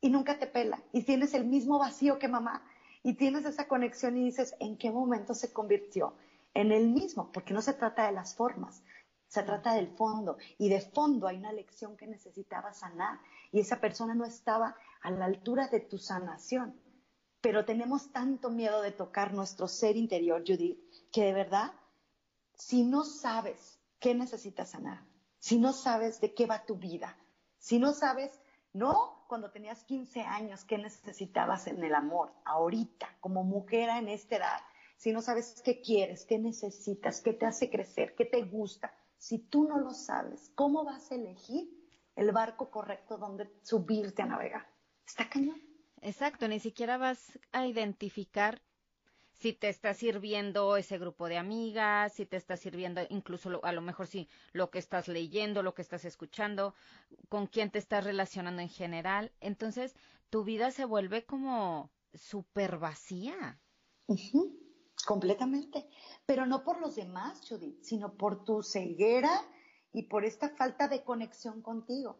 [0.00, 2.62] y nunca te pela y tienes el mismo vacío que mamá
[3.02, 6.14] y tienes esa conexión y dices, ¿en qué momento se convirtió?
[6.54, 8.82] En el mismo, porque no se trata de las formas,
[9.26, 13.18] se trata del fondo y de fondo hay una lección que necesitaba sanar
[13.50, 16.82] y esa persona no estaba a la altura de tu sanación
[17.44, 20.78] pero tenemos tanto miedo de tocar nuestro ser interior, Judith,
[21.12, 21.72] que de verdad,
[22.54, 25.04] si no sabes qué necesitas sanar,
[25.38, 27.18] si no sabes de qué va tu vida,
[27.58, 28.40] si no sabes,
[28.72, 34.36] no cuando tenías 15 años, qué necesitabas en el amor, ahorita, como mujer en esta
[34.36, 34.60] edad,
[34.96, 39.38] si no sabes qué quieres, qué necesitas, qué te hace crecer, qué te gusta, si
[39.38, 41.68] tú no lo sabes, ¿cómo vas a elegir
[42.16, 44.73] el barco correcto donde subirte a navegar?
[45.06, 45.60] Está cañón.
[46.00, 48.60] Exacto, ni siquiera vas a identificar
[49.32, 53.80] si te está sirviendo ese grupo de amigas, si te está sirviendo incluso a lo
[53.80, 56.74] mejor si lo que estás leyendo, lo que estás escuchando,
[57.28, 59.32] con quién te estás relacionando en general.
[59.40, 59.94] Entonces,
[60.30, 63.58] tu vida se vuelve como súper vacía.
[65.06, 65.88] Completamente.
[66.26, 69.42] Pero no por los demás, Judith, sino por tu ceguera
[69.92, 72.18] y por esta falta de conexión contigo.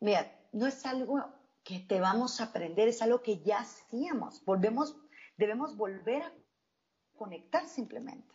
[0.00, 4.44] Mira, no es algo que te vamos a aprender, es algo que ya hacíamos.
[4.44, 4.96] Volvemos,
[5.36, 6.32] debemos volver a
[7.16, 8.34] conectar simplemente.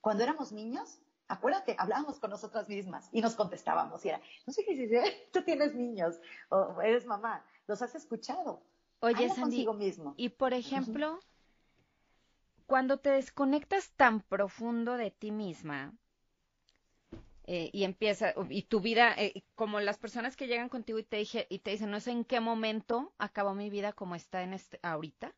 [0.00, 4.64] Cuando éramos niños, acuérdate, hablábamos con nosotras mismas y nos contestábamos y era, no sé
[4.64, 8.62] qué dice, tú tienes niños o eres mamá, los has escuchado.
[9.00, 10.14] Oye, Sandy, mismo.
[10.16, 11.20] y por ejemplo,
[12.66, 15.92] cuando te desconectas tan profundo de ti misma,
[17.46, 21.16] eh, y empieza, y tu vida, eh, como las personas que llegan contigo y te,
[21.16, 24.54] dije, y te dicen, no sé en qué momento acabó mi vida como está en
[24.54, 25.34] este, ahorita,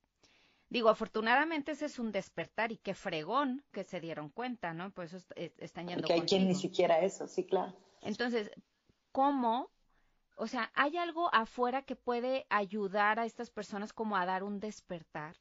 [0.71, 4.91] Digo, afortunadamente ese es un despertar y qué fregón que se dieron cuenta, ¿no?
[4.91, 6.03] Por eso están yendo.
[6.03, 7.75] Porque hay quien ni siquiera eso, sí, claro.
[8.03, 8.51] Entonces,
[9.13, 9.71] ¿cómo?
[10.37, 14.61] O sea, ¿hay algo afuera que puede ayudar a estas personas como a dar un
[14.61, 15.37] despertar?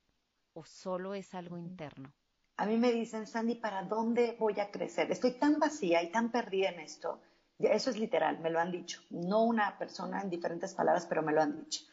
[0.53, 2.13] ¿O solo es algo interno?
[2.58, 5.12] A mí me dicen, Sandy, ¿para dónde voy a crecer?
[5.12, 7.22] Estoy tan vacía y tan perdida en esto.
[7.60, 9.02] Eso es literal, me lo han dicho.
[9.10, 11.86] No una persona en diferentes palabras, pero me lo han dicho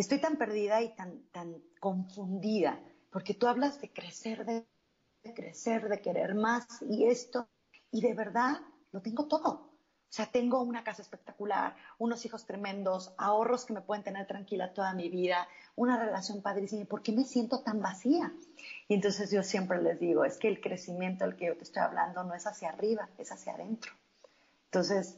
[0.00, 2.80] estoy tan perdida y tan, tan confundida,
[3.10, 4.66] porque tú hablas de crecer, de,
[5.34, 7.48] crecer, de querer más y esto,
[7.90, 8.60] y de verdad
[8.92, 9.69] lo tengo todo.
[10.10, 14.74] O sea, tengo una casa espectacular, unos hijos tremendos, ahorros que me pueden tener tranquila
[14.74, 15.46] toda mi vida,
[15.76, 16.84] una relación padrísima.
[16.84, 18.32] ¿Por qué me siento tan vacía?
[18.88, 21.82] Y entonces yo siempre les digo, es que el crecimiento al que yo te estoy
[21.82, 23.92] hablando no es hacia arriba, es hacia adentro.
[24.64, 25.16] Entonces,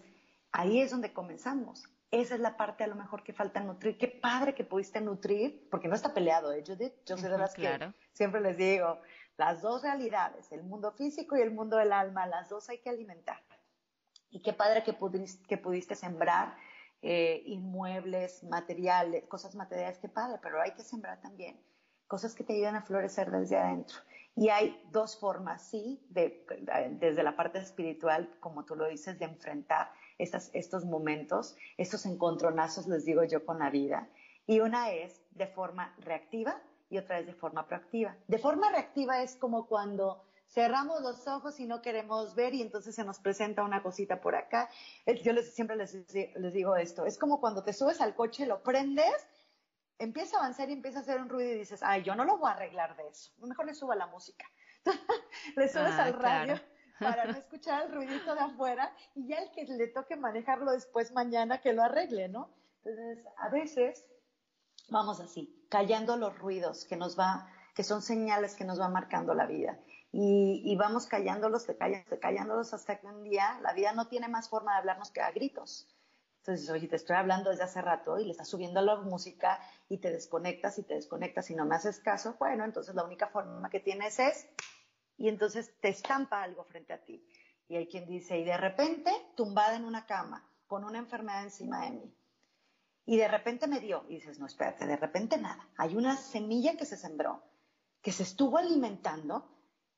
[0.52, 1.84] ahí es donde comenzamos.
[2.10, 3.96] Esa es la parte a lo mejor que falta nutrir.
[3.96, 6.92] Qué padre que pudiste nutrir, porque no está peleado, ¿eh, Judith?
[7.06, 9.00] Yo soy de las que siempre les digo,
[9.38, 12.90] las dos realidades, el mundo físico y el mundo del alma, las dos hay que
[12.90, 13.40] alimentar.
[14.32, 16.56] Y qué padre que pudiste, que pudiste sembrar
[17.02, 21.60] eh, inmuebles, materiales, cosas materiales, qué padre, pero hay que sembrar también
[22.12, 23.96] cosas que te ayudan a florecer desde adentro.
[24.36, 26.44] Y hay dos formas, sí, de,
[27.00, 33.06] desde la parte espiritual, como tú lo dices, de enfrentar estos momentos, estos encontronazos, les
[33.06, 34.10] digo yo, con la vida.
[34.46, 38.14] Y una es de forma reactiva y otra es de forma proactiva.
[38.28, 42.94] De forma reactiva es como cuando cerramos los ojos y no queremos ver y entonces
[42.94, 44.68] se nos presenta una cosita por acá.
[45.22, 48.62] Yo les, siempre les, les digo esto, es como cuando te subes al coche, lo
[48.62, 49.26] prendes,
[49.98, 52.36] empieza a avanzar y empieza a hacer un ruido y dices, ay, yo no lo
[52.36, 54.44] voy a arreglar de eso, mejor le subo a la música.
[55.56, 56.60] le subes ah, al radio
[57.00, 61.12] para no escuchar el ruidito de afuera y ya el que le toque manejarlo después
[61.12, 62.50] mañana que lo arregle, ¿no?
[62.84, 64.04] Entonces, a veces
[64.88, 69.32] vamos así, callando los ruidos que nos va, que son señales que nos va marcando
[69.32, 69.78] la vida.
[70.14, 71.66] Y, vamos callándolos,
[72.20, 75.30] callándolos hasta que un día la vida no tiene más forma de hablarnos que a
[75.30, 75.88] gritos.
[76.40, 79.98] Entonces, oye, te estoy hablando desde hace rato y le estás subiendo la música y
[79.98, 83.70] te desconectas y te desconectas y no me haces caso, bueno, entonces la única forma
[83.70, 84.48] que tienes es
[85.16, 87.24] y entonces te estampa algo frente a ti.
[87.68, 91.84] Y hay quien dice, y de repente, tumbada en una cama, con una enfermedad encima
[91.84, 92.14] de mí.
[93.06, 95.68] Y de repente me dio, y dices, no, espérate, de repente nada.
[95.76, 97.40] Hay una semilla que se sembró,
[98.02, 99.48] que se estuvo alimentando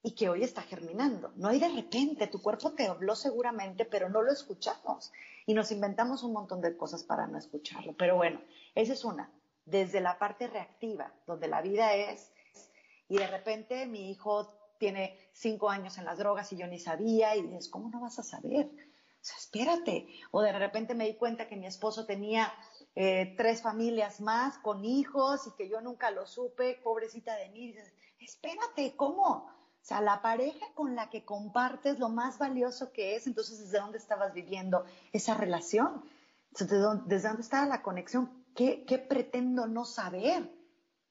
[0.06, 1.32] y que hoy está germinando.
[1.34, 5.10] No hay de repente, tu cuerpo te habló seguramente, pero no lo escuchamos.
[5.46, 7.94] Y nos inventamos un montón de cosas para no escucharlo.
[7.96, 8.38] Pero bueno,
[8.74, 9.32] esa es una.
[9.64, 12.30] Desde la parte reactiva, donde la vida es,
[13.08, 17.34] y de repente mi hijo tiene cinco años en las drogas y yo ni sabía,
[17.34, 18.66] y dices, ¿cómo no vas a saber?
[18.66, 20.06] O espérate.
[20.32, 22.52] O de repente me di cuenta que mi esposo tenía
[22.94, 27.68] eh, tres familias más con hijos y que yo nunca lo supe, pobrecita de mí.
[27.68, 27.90] dices,
[28.20, 29.63] espérate, ¿cómo?
[29.84, 33.80] O sea, la pareja con la que compartes lo más valioso que es, entonces, ¿desde
[33.80, 36.02] dónde estabas viviendo esa relación?
[36.52, 38.46] ¿desde dónde estaba la conexión?
[38.56, 40.50] ¿Qué, ¿Qué pretendo no saber?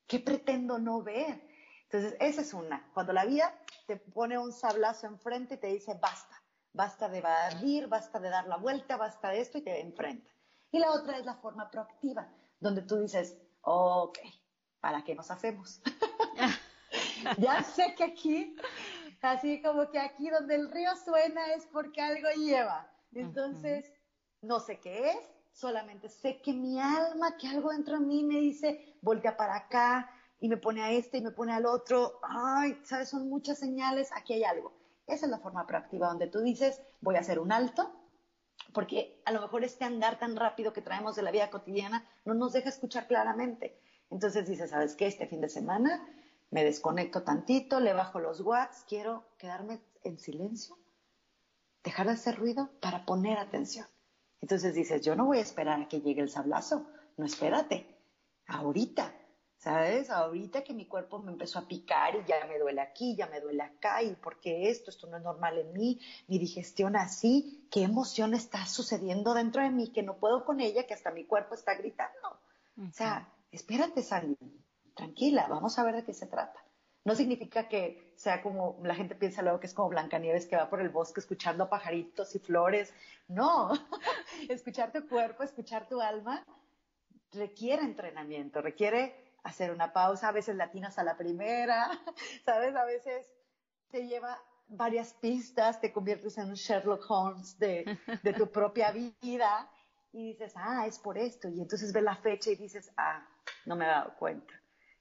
[0.08, 1.48] ¿Qué pretendo no ver?
[1.84, 2.90] Entonces, esa es una.
[2.96, 3.54] Cuando la vida
[3.86, 8.48] te pone un sablazo enfrente y te dice, basta, basta de evadir, basta de dar
[8.48, 10.32] la vuelta, basta de esto y te enfrenta.
[10.72, 12.28] Y la otra es la forma proactiva,
[12.60, 14.18] donde tú dices, ok,
[14.80, 15.80] ¿para qué nos hacemos?
[17.38, 18.56] ya sé que aquí,
[19.22, 22.90] así como que aquí donde el río suena es porque algo lleva.
[23.14, 23.92] Entonces,
[24.42, 28.40] no sé qué es, solamente sé que mi alma, que algo dentro de mí me
[28.40, 30.10] dice, voltea para acá,
[30.40, 32.20] y me pone a este y me pone al otro.
[32.22, 33.10] Ay, ¿sabes?
[33.10, 34.74] Son muchas señales, aquí hay algo.
[35.08, 37.94] Esa es la forma proactiva donde tú dices, voy a hacer un alto,
[38.74, 42.34] porque a lo mejor este andar tan rápido que traemos de la vida cotidiana no
[42.34, 43.80] nos deja escuchar claramente.
[44.10, 45.08] Entonces dices, ¿sabes qué?
[45.08, 46.06] Este fin de semana
[46.54, 50.78] me desconecto tantito, le bajo los watts, quiero quedarme en silencio,
[51.84, 53.88] dejar de hacer ruido para poner atención.
[54.40, 56.86] Entonces dices, yo no voy a esperar a que llegue el sablazo,
[57.18, 57.98] no espérate,
[58.46, 59.16] ahorita,
[59.58, 60.12] ¿sabes?
[60.12, 63.42] Ahorita que mi cuerpo me empezó a picar y ya me duele aquí, ya me
[63.42, 67.82] duele acá, y porque esto, esto no es normal en mí, mi digestión así, qué
[67.82, 71.56] emoción está sucediendo dentro de mí que no puedo con ella, que hasta mi cuerpo
[71.56, 72.40] está gritando.
[72.78, 74.38] O sea, espérate, Sandy,
[74.94, 76.64] tranquila, vamos a ver de qué se trata.
[77.06, 80.70] No significa que sea como la gente piensa luego que es como Blancanieves que va
[80.70, 82.94] por el bosque escuchando pajaritos y flores.
[83.28, 83.72] No,
[84.50, 86.46] escuchar tu cuerpo, escuchar tu alma
[87.34, 91.90] requiere entrenamiento, requiere hacer una pausa, a veces latinas a la primera,
[92.46, 92.76] ¿sabes?
[92.76, 93.28] A veces
[93.92, 99.70] te lleva varias pistas, te conviertes en un Sherlock Holmes de, de tu propia vida
[100.12, 101.50] y dices, ah, es por esto.
[101.50, 103.28] Y entonces ves la fecha y dices, ah,
[103.66, 104.54] no me he dado cuenta,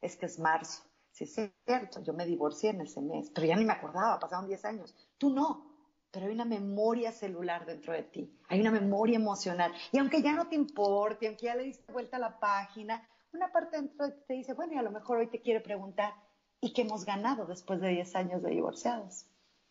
[0.02, 0.82] es que es marzo.
[1.10, 1.34] Sí, es
[1.64, 4.94] cierto, yo me divorcié en ese mes, pero ya ni me acordaba, pasaron 10 años.
[5.18, 5.72] Tú no,
[6.10, 9.72] pero hay una memoria celular dentro de ti, hay una memoria emocional.
[9.92, 13.50] Y aunque ya no te importe, aunque ya le diste vuelta a la página, una
[13.52, 16.14] parte dentro de ti te dice, bueno, y a lo mejor hoy te quiere preguntar,
[16.60, 19.26] ¿y qué hemos ganado después de 10 años de divorciados?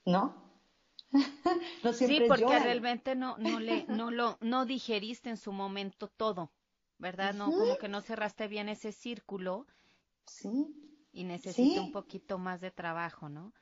[0.06, 0.52] ¿No?
[1.84, 6.52] no sí, porque realmente no, no, le, no, lo, no digeriste en su momento todo,
[6.98, 7.34] ¿verdad?
[7.34, 9.68] No, como que no cerraste bien ese círculo.
[10.32, 11.08] Sí.
[11.12, 13.54] Y necesita un poquito más de trabajo, ¿no?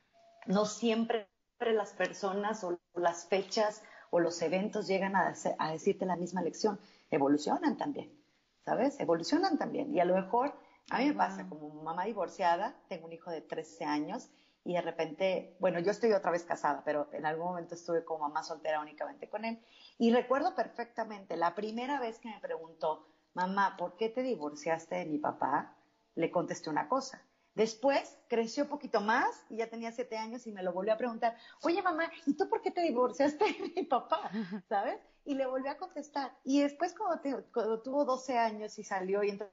[0.46, 1.28] No siempre
[1.58, 6.78] las personas o las fechas o los eventos llegan a, a decirte la misma lección.
[7.10, 8.20] Evolucionan también.
[8.64, 9.00] ¿sabes?
[9.00, 9.94] Evolucionan también.
[9.94, 10.54] Y a lo mejor,
[10.90, 14.28] a mí me pasa como mamá divorciada, tengo un hijo de 13 años
[14.64, 18.28] y de repente, bueno, yo estoy otra vez casada, pero en algún momento estuve como
[18.28, 19.58] mamá soltera únicamente con él.
[19.98, 25.06] Y recuerdo perfectamente, la primera vez que me preguntó, mamá, ¿por qué te divorciaste de
[25.06, 25.76] mi papá?
[26.14, 27.22] Le contesté una cosa.
[27.54, 30.96] Después creció un poquito más y ya tenía siete años y me lo volvió a
[30.96, 34.30] preguntar, oye mamá, ¿y tú por qué te divorciaste de mi papá?
[34.68, 35.00] ¿Sabes?
[35.24, 36.32] Y le volví a contestar.
[36.44, 39.50] Y después cuando, tuvo 12 años y salió y entró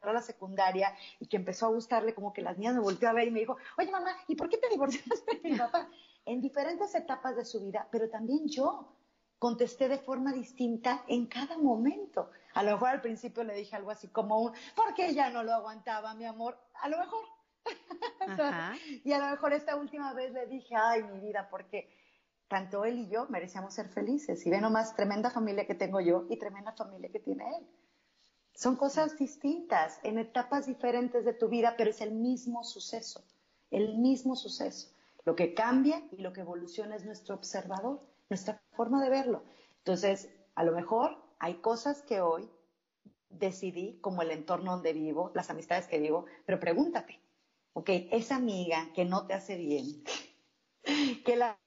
[0.00, 3.12] a la secundaria y que empezó a gustarle, como que las niñas me volvió a
[3.12, 5.90] ver y me dijo, oye mamá, ¿y por qué te divorciaste de mi papá?
[6.24, 8.96] En diferentes etapas de su vida, pero también yo
[9.40, 12.30] contesté de forma distinta en cada momento.
[12.52, 15.54] A lo mejor al principio le dije algo así como un, porque ya no lo
[15.54, 16.58] aguantaba, mi amor.
[16.74, 17.24] A lo mejor
[19.04, 21.90] y a lo mejor esta última vez le dije, ay, mi vida, porque
[22.48, 24.44] tanto él y yo merecíamos ser felices.
[24.46, 27.66] Y ve nomás, tremenda familia que tengo yo y tremenda familia que tiene él.
[28.54, 33.24] Son cosas distintas, en etapas diferentes de tu vida, pero es el mismo suceso,
[33.70, 34.94] el mismo suceso.
[35.24, 39.42] Lo que cambia y lo que evoluciona es nuestro observador, nuestra forma de verlo.
[39.78, 42.48] Entonces, a lo mejor hay cosas que hoy
[43.28, 47.20] decidí, como el entorno donde vivo, las amistades que vivo, pero pregúntate,
[47.74, 50.04] ok, esa amiga que no te hace bien,
[51.24, 51.58] que la,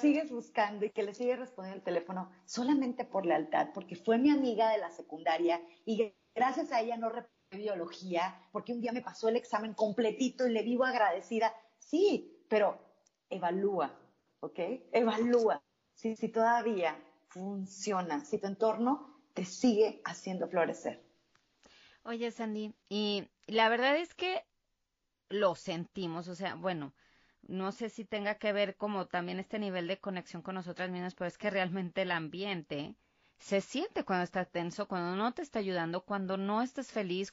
[0.00, 4.30] sigues buscando y que le sigues respondiendo el teléfono solamente por lealtad, porque fue mi
[4.30, 9.00] amiga de la secundaria y gracias a ella no repetí biología, porque un día me
[9.00, 11.54] pasó el examen completito y le vivo agradecida.
[11.78, 12.78] Sí, pero
[13.30, 13.98] evalúa,
[14.40, 14.58] ¿ok?
[14.92, 15.62] Evalúa
[15.98, 16.96] si, si todavía
[17.28, 21.02] funciona, si tu entorno te sigue haciendo florecer.
[22.04, 24.44] Oye, Sandy, y la verdad es que
[25.28, 26.94] lo sentimos, o sea, bueno,
[27.42, 31.16] no sé si tenga que ver como también este nivel de conexión con nosotras mismas,
[31.16, 32.94] pero es que realmente el ambiente
[33.38, 37.32] se siente cuando está tenso, cuando no te está ayudando, cuando no estás feliz,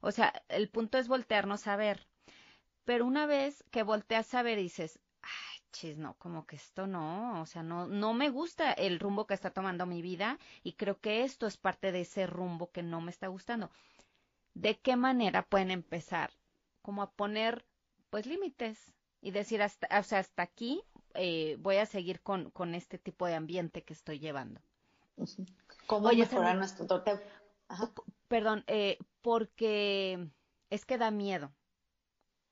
[0.00, 2.06] o sea, el punto es voltearnos a ver.
[2.84, 5.00] Pero una vez que volteas a ver dices,
[5.96, 9.50] no, como que esto no, o sea, no, no me gusta el rumbo que está
[9.50, 13.10] tomando mi vida y creo que esto es parte de ese rumbo que no me
[13.10, 13.70] está gustando.
[14.54, 16.30] ¿De qué manera pueden empezar
[16.82, 17.66] como a poner
[18.10, 20.82] pues límites y decir hasta, o sea, hasta aquí
[21.14, 24.60] eh, voy a seguir con, con, este tipo de ambiente que estoy llevando.
[25.86, 26.86] ¿Cómo mejorar nuestro
[28.28, 30.28] Perdón, eh, porque
[30.70, 31.52] es que da miedo.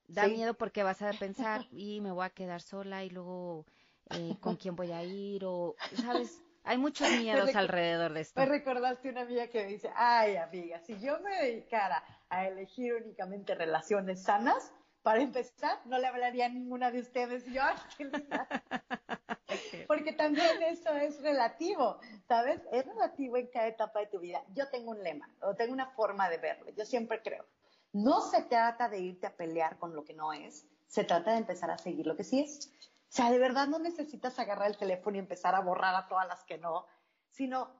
[0.08, 3.66] Da miedo porque vas a pensar y me voy a quedar sola y luego
[4.10, 6.42] eh, con quién voy a ir o, ¿sabes?
[6.64, 8.40] Hay muchos miedos alrededor de esto.
[8.40, 12.94] Me recordaste una amiga que me dice, ay amiga, si yo me dedicara a elegir
[12.94, 14.72] únicamente relaciones sanas,
[15.04, 17.44] para empezar, no le hablaría a ninguna de ustedes.
[17.44, 18.48] yo, ay, qué linda.
[19.86, 22.62] Porque también eso es relativo, ¿sabes?
[22.72, 24.42] Es relativo en cada etapa de tu vida.
[24.54, 26.70] Yo tengo un lema, o tengo una forma de verlo.
[26.70, 27.44] Yo siempre creo,
[27.94, 31.38] No se trata de irte a pelear con lo que no es, se trata de
[31.38, 32.72] empezar a seguir lo que sí es.
[33.08, 36.26] O sea, de verdad no necesitas agarrar el teléfono y empezar a borrar a todas
[36.26, 36.86] las que no,
[37.30, 37.70] sino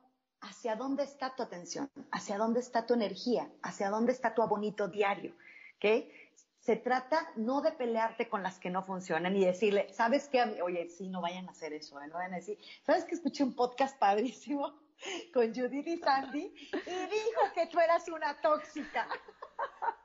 [0.40, 4.86] hacia dónde está tu atención, hacia dónde está tu energía, hacia dónde está tu abonito
[4.86, 5.34] diario.
[5.78, 6.06] ¿ok?
[6.60, 10.42] Se trata no de pelearte con las que no funcionan y decirle, ¿sabes qué?
[10.62, 12.06] Oye, sí, no vayan a hacer eso, ¿eh?
[12.06, 12.56] no vayan a decir,
[12.86, 14.78] ¿sabes que escuché un podcast padrísimo
[15.34, 19.08] con Judith y Sandy y dijo que tú eras una tóxica?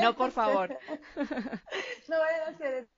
[0.00, 0.78] no, por favor.
[2.08, 2.92] no vayan a hacer eso.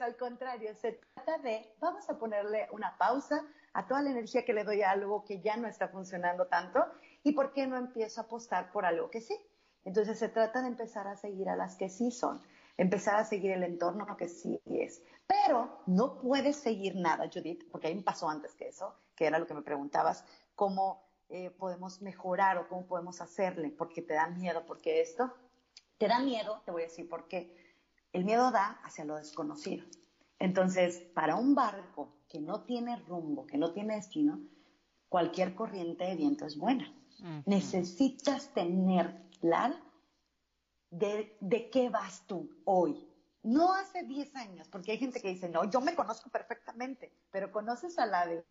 [0.00, 4.52] Al contrario, se trata de, vamos a ponerle una pausa a toda la energía que
[4.52, 6.84] le doy a algo que ya no está funcionando tanto
[7.22, 9.36] y por qué no empiezo a apostar por algo que sí.
[9.84, 12.40] Entonces se trata de empezar a seguir a las que sí son,
[12.76, 15.02] empezar a seguir el entorno que sí es.
[15.26, 19.38] Pero no puedes seguir nada, Judith, porque hay un paso antes que eso, que era
[19.38, 20.24] lo que me preguntabas,
[20.54, 25.34] cómo eh, podemos mejorar o cómo podemos hacerle, porque te da miedo, porque esto
[26.04, 27.56] te da miedo, te voy a decir por qué.
[28.12, 29.86] El miedo da hacia lo desconocido.
[30.38, 34.38] Entonces, para un barco que no tiene rumbo, que no tiene destino,
[35.08, 36.92] cualquier corriente de viento es buena.
[37.46, 39.76] Necesitas tener claro
[40.90, 43.08] de, de qué vas tú hoy.
[43.42, 47.50] No hace 10 años, porque hay gente que dice, no, yo me conozco perfectamente, pero
[47.50, 48.44] conoces a la de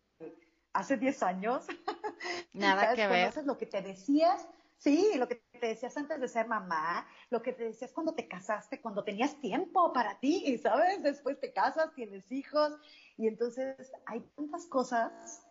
[0.72, 1.66] hace 10 años.
[2.52, 3.26] Nada que ver.
[3.26, 4.44] Conoces lo que te decías,
[4.76, 8.28] sí, lo que te decías antes de ser mamá, lo que te decías cuando te
[8.28, 12.74] casaste, cuando tenías tiempo para ti, sabes, después te casas, tienes hijos,
[13.16, 15.42] y entonces hay tantas cosas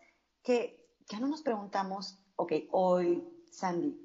[0.44, 3.98] que ya no nos preguntamos, ok, hoy, Sandy,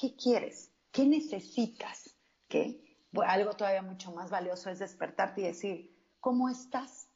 [0.00, 0.72] ¿qué quieres?
[0.92, 2.16] ¿Qué necesitas?
[2.46, 2.80] ¿Qué?
[3.26, 7.08] algo todavía mucho más valioso es despertarte y decir, ¿cómo estás?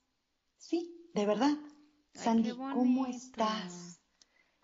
[0.59, 1.57] Sí, de verdad.
[2.15, 4.03] Sandy, ¿cómo estás?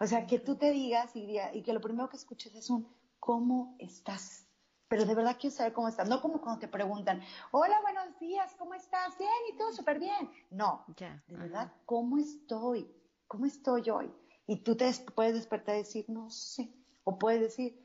[0.00, 2.96] O sea, que tú te digas y, y, que lo primero que escuches es un
[3.26, 4.46] ¿cómo estás?
[4.86, 6.08] Pero de verdad quiero saber cómo estás.
[6.08, 7.20] No como cuando te preguntan,
[7.50, 9.18] hola, buenos días, ¿cómo estás?
[9.18, 10.30] Bien, y todo súper bien.
[10.48, 12.88] No, ya, de verdad, ¿cómo estoy?
[13.26, 14.14] ¿Cómo estoy hoy?
[14.46, 16.72] Y tú te puedes despertar y decir, no sé.
[17.02, 17.84] O puedes decir,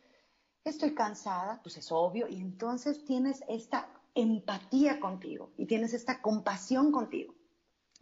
[0.63, 2.27] estoy cansada, pues es obvio.
[2.27, 7.33] Y entonces tienes esta empatía contigo y tienes esta compasión contigo.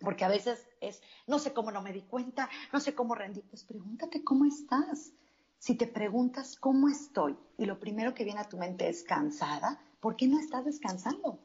[0.02, 3.44] Porque a veces es, no sé cómo no me di cuenta, no sé cómo rendí.
[3.44, 5.14] Pues pregúntate cómo estás.
[5.60, 9.80] Si te preguntas cómo estoy y lo primero que viene a tu mente es cansada,
[9.99, 11.39] ¿por qué no estás descansando?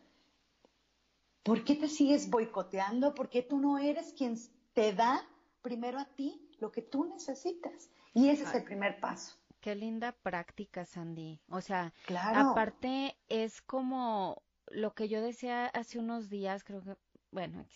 [1.42, 3.14] ¿Por qué te sigues boicoteando?
[3.14, 4.38] ¿Por qué tú no eres quien
[4.72, 5.28] te da
[5.62, 7.90] primero a ti lo que tú necesitas?
[8.14, 9.36] Y ese es el primer paso.
[9.60, 11.40] Qué linda práctica, Sandy.
[11.48, 11.92] O sea,
[12.34, 16.96] aparte es como lo que yo decía hace unos días, creo que,
[17.32, 17.66] bueno,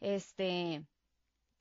[0.00, 0.86] este,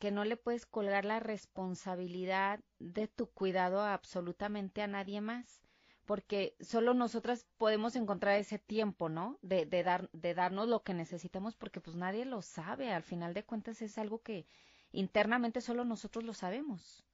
[0.02, 5.62] que no le puedes colgar la responsabilidad de tu cuidado absolutamente a nadie más,
[6.08, 9.38] porque solo nosotras podemos encontrar ese tiempo, ¿no?
[9.44, 13.36] De, de, dar, de darnos lo que necesitamos, porque pues nadie lo sabe, al final
[13.36, 14.48] de cuentas es algo que
[14.92, 17.06] internamente solo nosotros lo sabemos.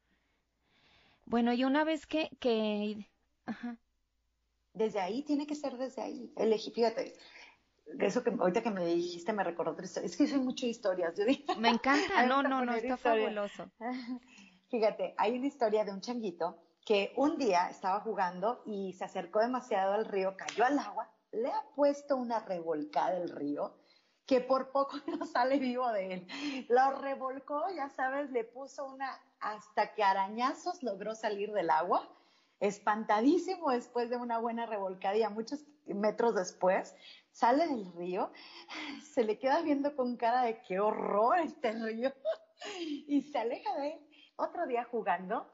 [1.26, 3.06] Bueno, y una vez que, que...
[3.46, 3.76] Ajá.
[4.74, 6.32] Desde ahí, tiene que ser desde ahí.
[6.38, 7.18] Elegí, fíjate,
[8.00, 10.08] eso que ahorita que me dijiste me recordó otra historia.
[10.08, 11.16] Es que soy mucho historias.
[11.16, 11.26] Yo
[11.60, 13.70] me encanta, no, no, no, está fabuloso.
[14.70, 19.40] Fíjate, hay una historia de un changuito que un día estaba jugando y se acercó
[19.40, 23.78] demasiado al río, cayó al agua, le ha puesto una revolcada del río
[24.26, 26.28] que por poco no sale vivo de él.
[26.70, 32.08] Lo revolcó, ya sabes, le puso una hasta que arañazos logró salir del agua,
[32.60, 36.96] espantadísimo después de una buena revolcada y a muchos metros después
[37.38, 38.32] sale del río,
[39.14, 42.12] se le queda viendo con cara de qué horror este río
[43.08, 44.08] y se aleja de él.
[44.38, 45.48] Otro día jugando,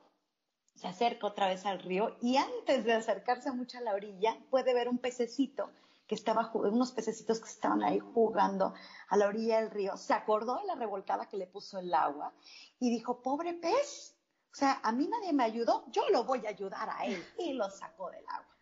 [0.75, 4.73] se acerca otra vez al río y antes de acercarse mucho a la orilla puede
[4.73, 5.71] ver un pececito
[6.07, 8.73] que estaba, unos pececitos que estaban ahí jugando
[9.09, 9.97] a la orilla del río.
[9.97, 12.33] Se acordó de la revolcada que le puso el agua
[12.79, 14.17] y dijo, pobre pez,
[14.51, 17.53] o sea, a mí nadie me ayudó, yo lo voy a ayudar a él y
[17.53, 18.53] lo sacó del agua.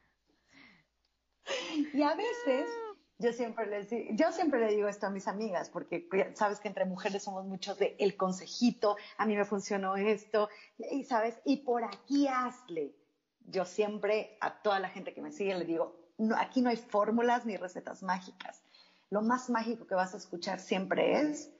[1.93, 2.69] Y a veces
[3.22, 6.86] yo siempre, les, yo siempre le digo esto a mis amigas, porque sabes que entre
[6.86, 11.84] mujeres somos muchos de el consejito, a mí me funcionó esto, y sabes, y por
[11.84, 12.95] aquí hazle.
[13.45, 15.95] Yo siempre a toda la gente que me sigue le digo,
[16.38, 18.63] aquí no hay fórmulas ni recetas mágicas.
[19.09, 21.51] Lo más mágico que vas a escuchar siempre es,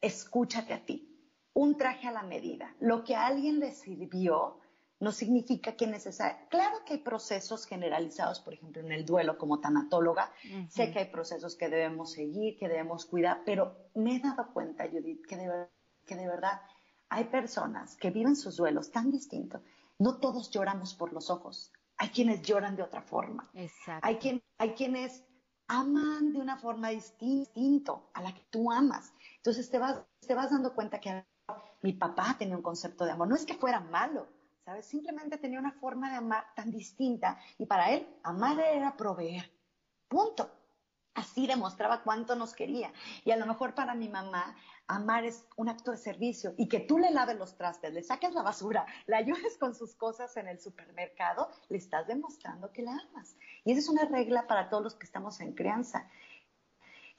[0.00, 2.74] escúchate a ti, un traje a la medida.
[2.80, 4.60] Lo que a alguien le sirvió,
[5.00, 6.38] no significa que necesario.
[6.50, 10.32] Claro que hay procesos generalizados, por ejemplo, en el duelo como tanatóloga,
[10.68, 14.88] sé que hay procesos que debemos seguir, que debemos cuidar, pero me he dado cuenta,
[14.88, 15.68] Judith, que de,
[16.04, 16.60] que de verdad
[17.08, 19.62] hay personas que viven sus duelos tan distintos.
[19.98, 23.50] No todos lloramos por los ojos, hay quienes lloran de otra forma.
[23.54, 24.06] Exacto.
[24.06, 25.24] Hay, quien, hay quienes
[25.68, 29.12] aman de una forma distinta a la que tú amas.
[29.36, 31.24] Entonces te vas, te vas dando cuenta que
[31.82, 33.28] mi papá tenía un concepto de amor.
[33.28, 34.28] No es que fuera malo,
[34.82, 39.50] Simplemente tenía una forma de amar tan distinta y para él amar era proveer.
[40.08, 40.50] Punto.
[41.14, 42.92] Así demostraba cuánto nos quería.
[43.24, 44.54] Y a lo mejor para mi mamá,
[44.86, 48.32] amar es un acto de servicio y que tú le laves los trastes, le saques
[48.34, 52.92] la basura, le ayudes con sus cosas en el supermercado, le estás demostrando que la
[52.92, 53.36] amas.
[53.64, 56.08] Y esa es una regla para todos los que estamos en crianza.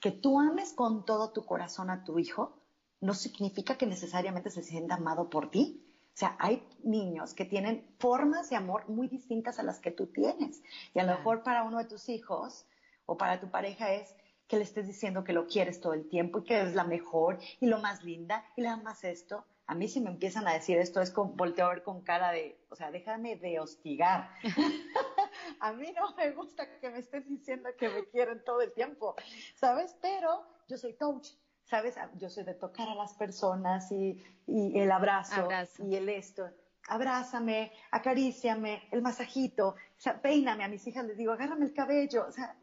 [0.00, 2.56] Que tú ames con todo tu corazón a tu hijo
[3.00, 5.89] no significa que necesariamente se sienta amado por ti.
[6.20, 10.08] O sea, hay niños que tienen formas de amor muy distintas a las que tú
[10.08, 10.62] tienes.
[10.92, 12.66] Y a lo mejor para uno de tus hijos,
[13.06, 14.14] o para tu pareja es
[14.46, 17.38] que le estés diciendo que lo quieres todo el tiempo y que eres la mejor
[17.58, 19.46] y lo más linda y le amas esto.
[19.66, 22.32] A mí si me empiezan a decir esto es como volteo a ver con cara
[22.32, 24.28] de, o sea, déjame de hostigar.
[25.60, 29.16] a mí no me gusta que me estés diciendo que me quieren todo el tiempo,
[29.54, 29.96] ¿sabes?
[30.02, 31.30] Pero yo soy coach,
[31.70, 31.94] ¿sabes?
[32.18, 35.48] Yo soy de tocar a las personas y, y el abrazo,
[35.78, 36.50] y el esto
[36.88, 42.26] abrázame, acaríciame, el masajito, o sea, peíname, a mis hijas les digo, agárrame el cabello,
[42.26, 42.56] o sea,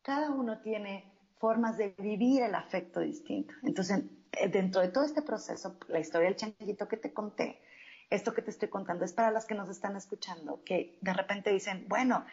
[0.00, 1.04] cada uno tiene
[1.38, 3.52] formas de vivir el afecto distinto.
[3.62, 7.60] Entonces, eh, dentro de todo este proceso, la historia del changuito que te conté,
[8.08, 11.50] esto que te estoy contando es para las que nos están escuchando, que de repente
[11.50, 12.24] dicen, bueno,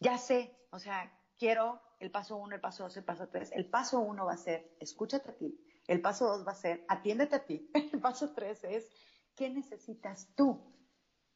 [0.00, 3.52] ya sé, o sea, quiero el paso uno, el paso dos, el paso tres.
[3.52, 5.56] El paso uno va a ser, escúchate a ti.
[5.86, 7.70] El paso dos va a ser, atiéndete a ti.
[7.92, 8.90] El paso tres es,
[9.36, 10.60] ¿qué necesitas tú?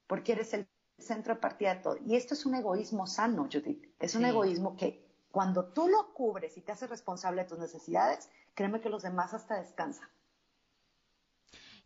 [0.09, 1.97] Porque eres el centro de partida de todo.
[2.05, 3.95] Y esto es un egoísmo sano, Judith.
[4.01, 8.29] Es un egoísmo que cuando tú lo cubres y te haces responsable de tus necesidades,
[8.55, 10.09] créeme que los demás hasta descansan.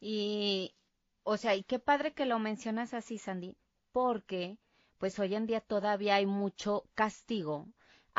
[0.01, 0.75] Y,
[1.23, 3.57] o sea, y qué padre que lo mencionas así, Sandy,
[3.93, 4.59] porque
[4.97, 7.67] pues hoy en día todavía hay mucho castigo,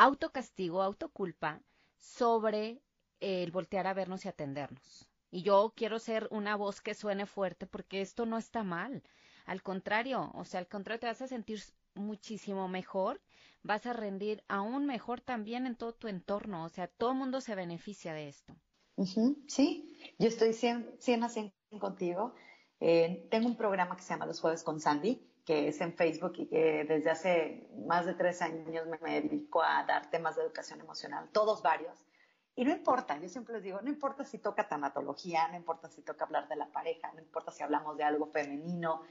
[0.03, 1.61] autocastigo, autoculpa
[1.97, 2.81] sobre
[3.19, 5.07] el voltear a vernos y atendernos.
[5.29, 9.03] Y yo quiero ser una voz que suene fuerte porque esto no está mal.
[9.45, 11.61] Al contrario, o sea, al contrario, te vas a sentir
[11.93, 13.21] muchísimo mejor
[13.63, 16.63] vas a rendir aún mejor también en todo tu entorno.
[16.63, 18.55] O sea, todo el mundo se beneficia de esto.
[19.47, 22.35] Sí, yo estoy 100, 100 contigo.
[22.79, 26.33] Eh, tengo un programa que se llama Los Jueves con Sandy, que es en Facebook
[26.37, 30.79] y que desde hace más de tres años me, dedico a dar temas de educación
[30.79, 32.05] emocional, todos varios.
[32.55, 36.01] Y no importa, yo siempre les digo, no importa si toca tanatología, no importa si
[36.01, 39.01] toca hablar de la pareja, no importa si hablamos de algo femenino,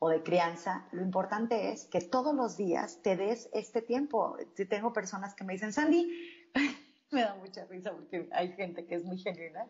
[0.00, 4.36] o de crianza, lo importante es que todos los días te des este tiempo.
[4.54, 6.10] Si tengo personas que me dicen, Sandy,
[7.10, 9.66] me da mucha risa porque hay gente que es muy genuina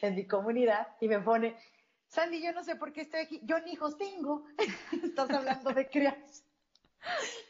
[0.00, 1.56] en mi comunidad y me pone,
[2.12, 4.44] Sandy, yo no sé por qué estoy aquí, yo ni hijos tengo,
[5.02, 6.44] estás hablando de crianza,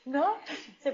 [0.04, 0.36] ¿no?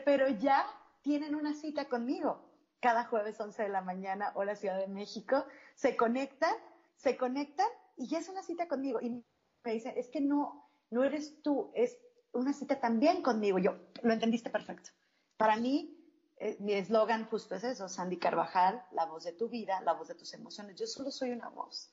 [0.07, 0.65] Pero ya
[1.03, 2.49] tienen una cita conmigo.
[2.81, 5.45] Cada jueves 11 de la mañana, hora Ciudad de México,
[5.75, 6.55] se conectan,
[6.97, 7.67] se conectan
[7.99, 9.03] y ya es una cita conmigo.
[9.03, 9.23] Y
[9.65, 11.99] me dicen, es que no, no eres tú, es
[12.33, 13.59] una cita también conmigo.
[13.59, 14.93] Yo, lo entendiste perfecto.
[15.37, 15.95] Para mí,
[16.39, 20.09] eh, mi eslogan justo es eso, Sandy Carvajal, la voz de tu vida, la voz
[20.09, 20.77] de tus emociones.
[20.77, 21.93] Yo solo soy una voz.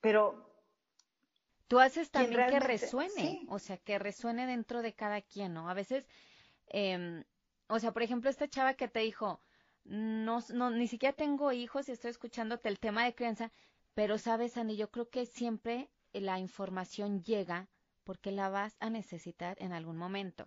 [0.00, 0.55] Pero...
[1.68, 5.68] Tú haces también que resuene, o sea, que resuene dentro de cada quien, ¿no?
[5.68, 6.06] A veces,
[6.68, 7.24] em,
[7.68, 9.40] o sea, por ejemplo, esta chava que te dijo,
[9.84, 13.52] no, no, ni siquiera tengo hijos y estoy escuchándote el tema de crianza,
[13.94, 17.68] pero sabes, Sandy, yo creo que siempre la información llega
[18.04, 20.46] porque la vas a necesitar en algún momento.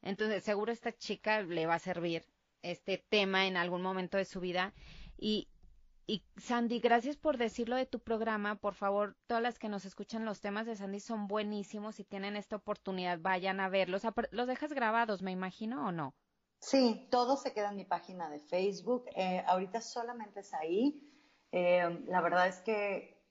[0.00, 2.24] Entonces, seguro esta chica le va a servir
[2.62, 4.72] este tema en algún momento de su vida.
[5.16, 5.48] Y,
[6.06, 8.56] y Sandy, gracias por decirlo de tu programa.
[8.56, 11.96] Por favor, todas las que nos escuchan los temas de Sandy son buenísimos.
[11.96, 14.02] Si tienen esta oportunidad, vayan a verlos.
[14.30, 16.14] ¿Los dejas grabados, me imagino, o no?
[16.58, 19.06] Sí, todo se queda en mi página de Facebook.
[19.14, 21.08] Eh, ahorita solamente es ahí.
[21.50, 23.22] Eh, la verdad es que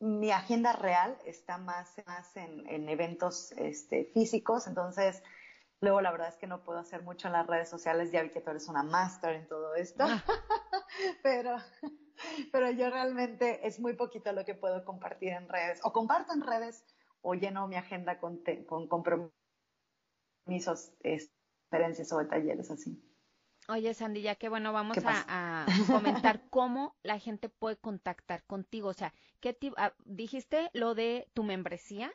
[0.00, 5.22] mi agenda real está más, más en, eventos este, físicos, entonces
[5.80, 8.30] luego la verdad es que no puedo hacer mucho en las redes sociales, ya vi
[8.30, 10.22] que tú eres una máster en todo esto, ah.
[11.22, 11.56] pero,
[12.52, 16.42] pero yo realmente es muy poquito lo que puedo compartir en redes, o comparto en
[16.42, 16.84] redes
[17.22, 19.32] o lleno mi agenda con, con compromisos,
[21.00, 23.02] experiencias o talleres así.
[23.68, 25.66] Oye, Sandy, ya que bueno, vamos a,
[26.20, 28.88] comentar cómo la gente puede contactar contigo.
[28.88, 32.12] O sea, ¿qué ah, dijiste lo de tu membresía,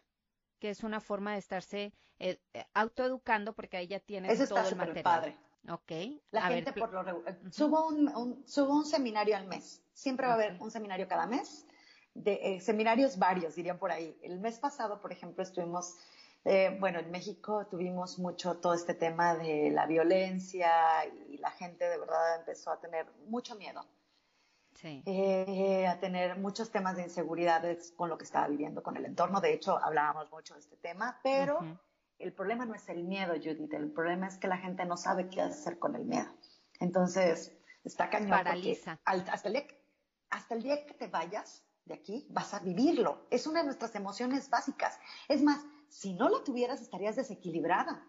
[0.60, 4.76] que es una forma de estarse eh, eh, autoeducando, porque ahí ya tienes todo el
[4.76, 5.04] material.
[5.04, 5.38] padre.
[5.70, 5.91] Ok.
[6.32, 7.38] La gente por lo regular.
[7.51, 9.82] subo, un, subo un seminario al mes.
[9.93, 11.66] Siempre va a haber un seminario cada mes.
[12.14, 14.18] De, eh, seminarios varios, dirían por ahí.
[14.22, 15.95] El mes pasado, por ejemplo, estuvimos
[16.43, 21.88] Eh, bueno, en México tuvimos mucho todo este tema de la violencia y la gente
[21.88, 23.86] de verdad empezó a tener mucho miedo.
[24.74, 25.03] Sí.
[25.05, 29.39] Eh, a tener muchos temas de inseguridades con lo que estaba viviendo, con el entorno.
[29.39, 31.59] De hecho, hablábamos mucho de este tema, pero
[32.22, 33.74] el problema no es el miedo, Judith.
[33.74, 36.30] El problema es que la gente no sabe qué hacer con el miedo.
[36.80, 37.52] Entonces,
[37.84, 38.30] está cañón.
[38.30, 39.00] Paraliza.
[39.04, 39.68] hasta, el día,
[40.30, 43.28] hasta el día que te vayas de aquí, vas a vivirlo.
[43.30, 45.00] Es una de nuestras emociones básicas.
[45.28, 48.06] Es más, si no la tuvieras, estarías desequilibrada.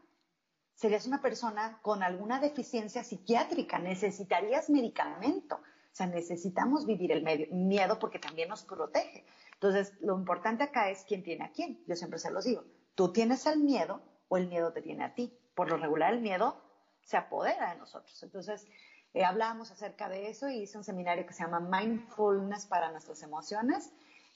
[0.75, 5.57] Serías una persona con alguna deficiencia psiquiátrica, necesitarías medicamento.
[5.57, 9.27] O sea, necesitamos vivir el miedo porque también nos protege.
[9.55, 11.85] Entonces, lo importante acá es quién tiene a quién.
[11.87, 12.65] Yo siempre se los digo.
[12.95, 15.38] Tú tienes el miedo o el miedo te tiene a ti.
[15.55, 16.62] Por lo regular, el miedo
[17.03, 18.22] se apodera de nosotros.
[18.22, 18.66] Entonces,
[19.14, 23.22] eh, hablábamos acerca de eso y hice un seminario que se llama Mindfulness para nuestras
[23.22, 23.93] emociones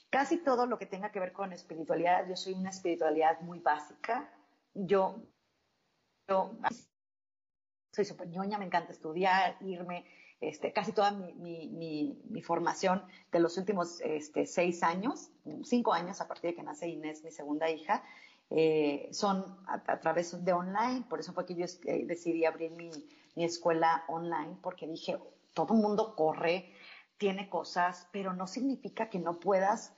[0.09, 4.29] casi todo lo que tenga que ver con espiritualidad, yo soy una espiritualidad muy básica.
[4.73, 5.23] Yo,
[7.91, 10.05] soy súper me encanta estudiar, irme,
[10.39, 15.31] este, casi toda mi, formación de los últimos este, seis años,
[15.63, 18.03] cinco años a partir de que nace Inés, mi segunda hija,
[18.49, 22.89] eh, son a, través de online, por eso fue que yo eh, decidí abrir mi,
[23.35, 25.17] mi escuela online, porque dije,
[25.53, 26.73] todo el mundo corre,
[27.17, 29.93] tiene cosas, pero no significa que no puedas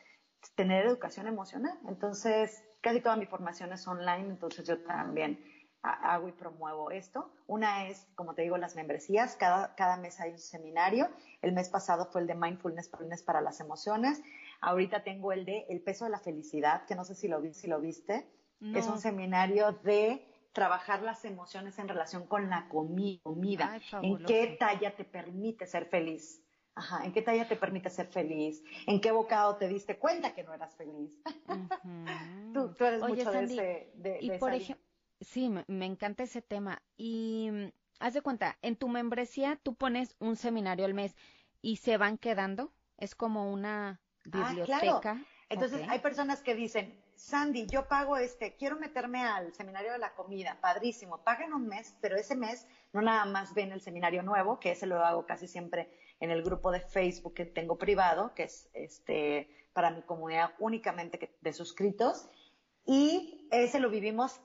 [0.56, 1.78] tener educación emocional.
[1.88, 5.43] Entonces, casi toda mi formación es online, entonces yo también
[5.82, 7.32] hago y promuevo esto.
[7.47, 9.36] Una es, como te digo, las membresías.
[9.36, 11.10] Cada, cada mes hay un seminario.
[11.41, 12.89] El mes pasado fue el de Mindfulness
[13.24, 14.22] para las emociones.
[14.62, 17.68] Ahorita tengo el de El peso de la felicidad, que no sé si lo, si
[17.68, 18.28] lo viste.
[18.62, 23.80] Es un seminario de trabajar las emociones en relación con la comida.
[24.01, 26.43] ¿En qué talla te permite ser feliz?
[26.76, 28.64] Ajá, ¿en qué talla te permite ser feliz?
[28.88, 31.22] ¿En qué bocado te diste cuenta que no eras feliz?
[32.53, 33.91] tú, eres mucho de ese...
[33.95, 34.86] De, y por ejemplo,
[35.20, 36.82] sí, me, encanta ese tema.
[36.95, 41.16] Y mm, haz de cuenta, en tu membresía tú pones un seminario al mes
[41.62, 42.72] y se van quedando.
[42.97, 43.99] Es como una
[44.32, 45.22] ah, biblioteca.
[45.49, 50.15] Entonces hay personas que dicen, Sandy, yo pago este, quiero meterme al seminario de la
[50.15, 54.57] comida, padrísimo, pagan un mes, pero ese mes no nada más ven el seminario nuevo,
[54.59, 55.91] que ese lo hago casi siempre
[56.22, 61.36] en el grupo de Facebook que tengo privado, que es este para mi comunidad únicamente
[61.41, 62.30] de suscritos,
[62.86, 64.39] y ese lo vivimos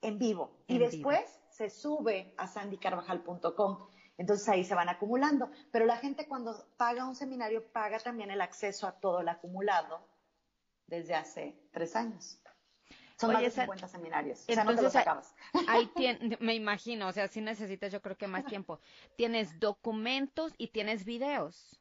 [0.00, 0.64] en vivo.
[0.66, 3.88] y después se sube a sandycarvajal.com.
[4.16, 5.50] Entonces ahí se van acumulando.
[5.70, 10.15] Pero la gente cuando paga un seminario paga también el acceso a todo el acumulado
[10.86, 12.40] desde hace tres años.
[13.18, 14.44] Son más de 50 seminarios.
[14.46, 15.34] O sea, no te los acabas.
[15.68, 15.90] Ahí
[16.40, 18.80] me imagino, o sea, si necesitas yo creo que más tiempo.
[19.16, 21.80] Tienes documentos y tienes videos.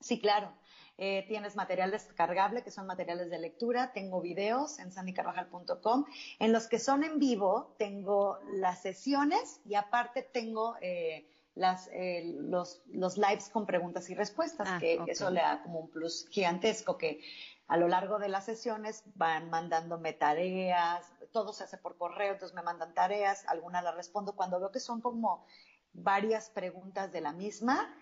[0.00, 0.52] Sí, claro.
[0.96, 3.92] Eh, tienes material descargable, que son materiales de lectura.
[3.92, 6.04] Tengo videos en sandycarvajal.com.
[6.38, 12.22] En los que son en vivo, tengo las sesiones y aparte tengo eh, las, eh,
[12.24, 16.26] los, los, lives con preguntas y respuestas, ah, que eso le da como un plus
[16.30, 17.20] gigantesco, que
[17.68, 22.54] a lo largo de las sesiones van mandándome tareas, todo se hace por correo, entonces
[22.54, 24.34] me mandan tareas, algunas las respondo.
[24.36, 25.46] Cuando veo que son como
[25.92, 27.94] varias preguntas de la misma,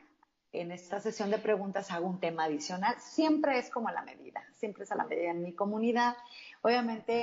[0.52, 2.98] en esta sesión de preguntas hago un tema adicional.
[3.00, 6.16] Siempre es como a la medida, siempre es a la medida en mi comunidad.
[6.62, 7.14] Obviamente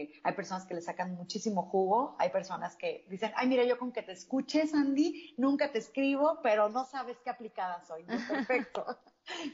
[0.00, 3.76] eh, hay personas que le sacan muchísimo jugo, hay personas que dicen, ay, mira, yo
[3.78, 8.04] con que te escuches, Andy, nunca te escribo, pero no sabes qué aplicada soy.
[8.30, 8.86] Perfecto.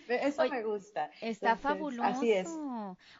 [0.08, 1.10] Eso me gusta.
[1.20, 2.08] Está fabuloso.
[2.08, 2.48] Así es.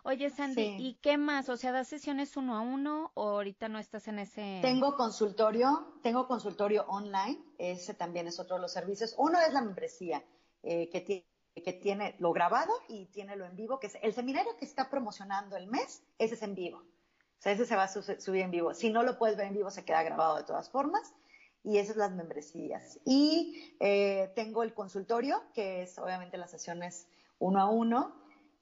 [0.04, 1.48] Oye, Sandy, ¿y qué más?
[1.48, 4.60] O sea, ¿das sesiones uno a uno o ahorita no estás en ese?
[4.62, 9.16] Tengo consultorio, tengo consultorio online, ese también es otro de los servicios.
[9.18, 10.22] Uno es la membresía,
[10.62, 14.12] eh, que tiene que tiene lo grabado y tiene lo en vivo, que es el
[14.12, 16.78] seminario que está promocionando el mes, ese es en vivo.
[16.78, 18.74] O sea, ese se va a subir en vivo.
[18.74, 21.14] Si no lo puedes ver en vivo, se queda grabado de todas formas.
[21.62, 22.98] Y esas son las membresías.
[23.04, 27.06] Y eh, tengo el consultorio, que es obviamente las sesiones
[27.38, 28.14] uno a uno.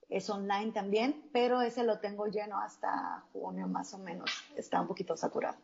[0.08, 4.30] Es online también, pero ese lo tengo lleno hasta junio más o menos.
[4.56, 5.56] Está un poquito saturado.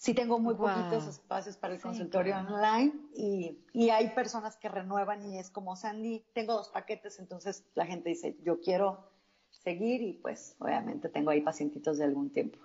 [0.00, 5.22] Sí tengo muy poquitos espacios para el consultorio online y, y, hay personas que renuevan
[5.30, 9.10] y es como Sandy, tengo dos paquetes, entonces la gente dice, yo quiero
[9.50, 12.58] seguir y pues obviamente tengo ahí pacientitos de algún tiempo.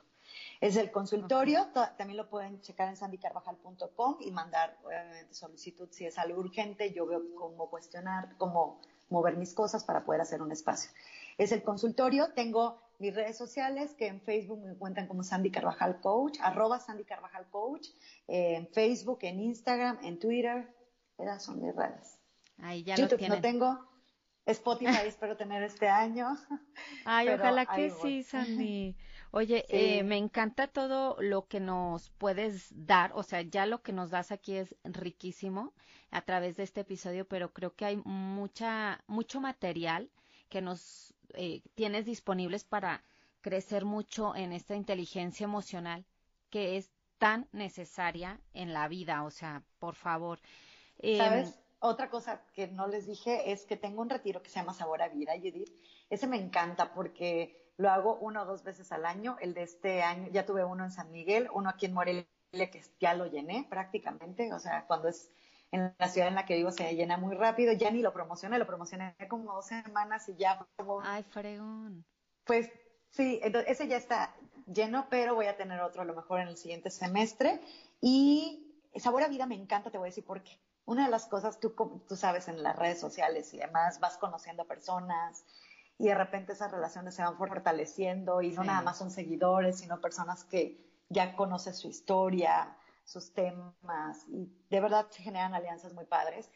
[0.62, 1.68] Es el consultorio,
[1.98, 7.06] también lo pueden checar en sandycarvajal.com y mandar obviamente solicitud si es algo urgente, yo
[7.06, 8.80] veo cómo cuestionar, cómo
[9.10, 10.90] mover mis cosas para poder hacer un espacio.
[11.38, 16.00] Es el consultorio, tengo mis redes sociales, que en Facebook me encuentran como Sandy Carvajal
[16.02, 17.88] Coach, arroba Sandy Carvajal Coach,
[18.28, 20.74] eh, en Facebook, en Instagram, en Twitter.
[21.18, 22.20] Esas son mis redes.
[22.60, 23.80] Ahí ya YouTube no tengo.
[24.46, 26.38] Spotify espero tener este año.
[27.06, 28.96] Ay, ojalá que sí, Sandy.
[29.32, 33.92] Oye, eh, me encanta todo lo que nos puedes dar, o sea, ya lo que
[33.92, 35.74] nos das aquí es riquísimo
[36.10, 40.10] a través de este episodio, pero creo que hay mucha, mucho material
[40.48, 43.04] que nos eh, tienes disponibles para
[43.42, 46.06] crecer mucho en esta inteligencia emocional
[46.50, 50.40] que es tan necesaria en la vida, o sea, por favor.
[51.00, 51.60] Em, ¿Sabes?
[51.80, 55.02] Otra cosa que no les dije es que tengo un retiro que se llama Sabor
[55.02, 55.72] a Vida, Judith.
[56.10, 59.38] Ese me encanta porque lo hago una o dos veces al año.
[59.40, 62.82] El de este año, ya tuve uno en San Miguel, uno aquí en Morelia, que
[63.00, 64.52] ya lo llené prácticamente.
[64.54, 65.30] O sea, cuando es
[65.76, 67.74] en la ciudad en la que vivo se llena muy rápido.
[67.74, 70.66] Ya ni lo promocioné, lo promocioné como dos semanas y ya.
[71.04, 72.06] Ay, fregón.
[72.44, 72.70] Pues
[73.10, 76.48] sí, entonces ese ya está lleno, pero voy a tener otro a lo mejor en
[76.48, 77.62] el siguiente semestre.
[78.02, 80.60] Y Sabor a Vida me encanta, te voy a decir por qué.
[80.86, 81.76] Una de las cosas, tú,
[82.08, 85.44] tú sabes, en las redes sociales y demás, vas conociendo personas,
[85.98, 90.02] y de repente esas relaciones se van fortaleciendo y no nada más son seguidores, sino
[90.02, 96.06] personas que ya conocen su historia, sus temas y de verdad se generan alianzas muy
[96.06, 96.52] padres.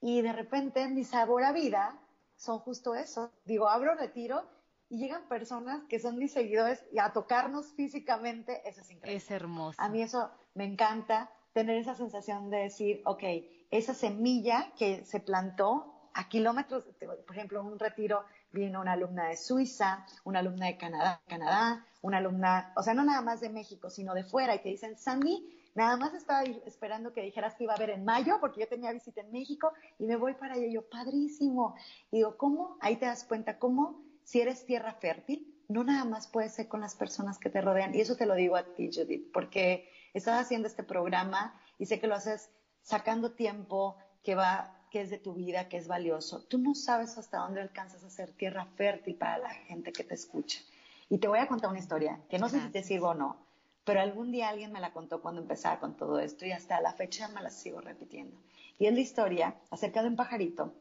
[0.00, 2.00] Y de repente mi sabor a vida
[2.36, 3.30] son justo eso.
[3.44, 4.48] Digo, abro retiro
[4.88, 9.16] y llegan personas que son mis seguidores y a tocarnos físicamente, eso es increíble.
[9.16, 9.80] Es hermoso.
[9.80, 13.22] A mí eso me encanta, tener esa sensación de decir, ok,
[13.70, 16.84] esa semilla que se plantó a kilómetros,
[17.26, 22.18] por ejemplo, un retiro vino una alumna de Suiza, una alumna de Canadá, Canadá, una
[22.18, 25.70] alumna, o sea, no nada más de México, sino de fuera, y te dicen, Sandy,
[25.74, 28.92] nada más estaba esperando que dijeras que iba a haber en mayo, porque yo tenía
[28.92, 31.74] visita en México, y me voy para allá, y yo, padrísimo.
[32.10, 32.78] Y digo, ¿cómo?
[32.80, 34.02] Ahí te das cuenta, ¿cómo?
[34.24, 37.94] Si eres tierra fértil, no nada más puede ser con las personas que te rodean,
[37.94, 42.00] y eso te lo digo a ti, Judith, porque estás haciendo este programa y sé
[42.00, 42.50] que lo haces
[42.82, 46.42] sacando tiempo que va que es de tu vida, que es valioso.
[46.42, 50.14] Tú no sabes hasta dónde alcanzas a ser tierra fértil para la gente que te
[50.14, 50.60] escucha.
[51.08, 53.36] Y te voy a contar una historia, que no sé si te sirvo o no,
[53.84, 56.92] pero algún día alguien me la contó cuando empezaba con todo esto y hasta la
[56.92, 58.36] fecha me la sigo repitiendo.
[58.78, 60.74] Y es la historia acerca de un pajarito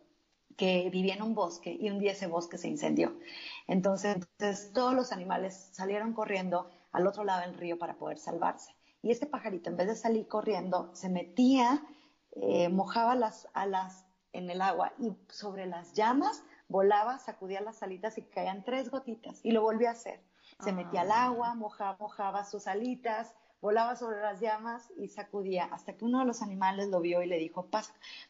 [0.57, 3.15] que vivía en un bosque y un día ese bosque se incendió.
[3.67, 8.73] Entonces, entonces todos los animales salieron corriendo al otro lado del río para poder salvarse.
[9.03, 11.83] Y este pajarito, en vez de salir corriendo, se metía
[12.35, 18.17] eh, mojaba las alas en el agua y sobre las llamas volaba, sacudía las alitas
[18.17, 20.19] y caían tres gotitas y lo volvía a hacer.
[20.59, 21.25] Se metía al ah.
[21.25, 26.25] agua, mojaba, mojaba sus alitas, volaba sobre las llamas y sacudía hasta que uno de
[26.25, 27.67] los animales lo vio y le dijo,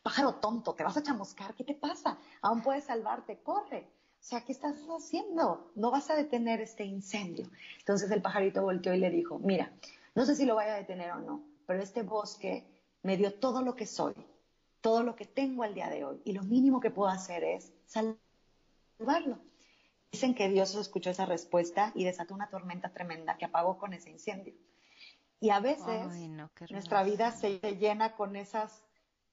[0.01, 2.17] pájaro tonto, te vas a chamuscar, ¿qué te pasa?
[2.41, 3.87] Aún puedes salvarte, corre.
[4.19, 5.71] O sea, ¿qué estás haciendo?
[5.75, 7.47] No vas a detener este incendio.
[7.79, 9.71] Entonces el pajarito volteó y le dijo, mira,
[10.15, 12.65] no sé si lo vaya a detener o no, pero este bosque
[13.05, 14.15] me dio todo lo que soy,
[14.81, 17.71] todo lo que tengo al día de hoy, y lo mínimo que puedo hacer es
[17.85, 19.37] salvarlo.
[20.11, 24.09] Dicen que Dios escuchó esa respuesta y desató una tormenta tremenda que apagó con ese
[24.09, 24.55] incendio.
[25.39, 26.07] Y a veces
[26.71, 28.83] nuestra vida se llena con esas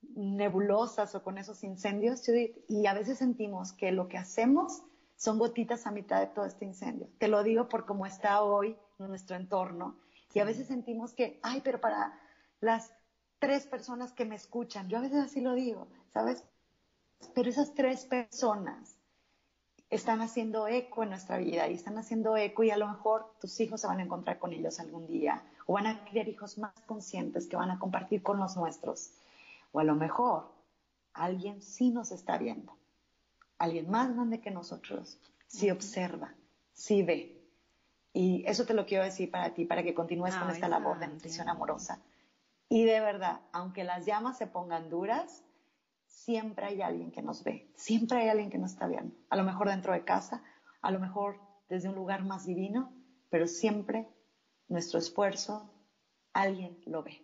[0.03, 2.29] nebulosas o con esos incendios,
[2.69, 4.83] y a veces sentimos que lo que hacemos
[5.17, 7.09] son gotitas a mitad de todo este incendio.
[7.17, 9.99] Te lo digo por cómo está hoy nuestro entorno.
[10.35, 12.21] Y a veces sentimos que, ay, pero para
[12.61, 12.93] las
[13.43, 14.89] tres personas que me escuchan.
[14.89, 16.45] Yo a veces así lo digo, ¿sabes?
[17.35, 18.95] Pero esas tres personas
[19.91, 23.59] están haciendo eco en nuestra vida y están haciendo eco y a lo mejor tus
[23.59, 26.73] hijos se van a encontrar con ellos algún día o van a criar hijos más
[26.87, 29.11] conscientes que van a compartir con los nuestros.
[29.73, 30.53] O a lo mejor
[31.13, 32.77] alguien sí nos está viendo,
[33.59, 35.19] alguien más grande que nosotros,
[35.49, 36.33] sí observa,
[36.75, 37.45] sí ve.
[38.13, 41.09] Y eso te lo quiero decir para ti, para que continúes con esta labor de
[41.09, 42.01] nutrición amorosa
[42.75, 45.45] y de verdad, aunque las llamas se pongan duras,
[46.07, 49.15] siempre hay alguien que nos ve, siempre hay alguien que nos está viendo.
[49.29, 50.43] A lo mejor dentro de casa,
[50.81, 52.91] a lo mejor desde un lugar más divino,
[53.29, 54.09] pero siempre
[54.69, 55.71] nuestro esfuerzo,
[56.33, 57.23] alguien lo ve.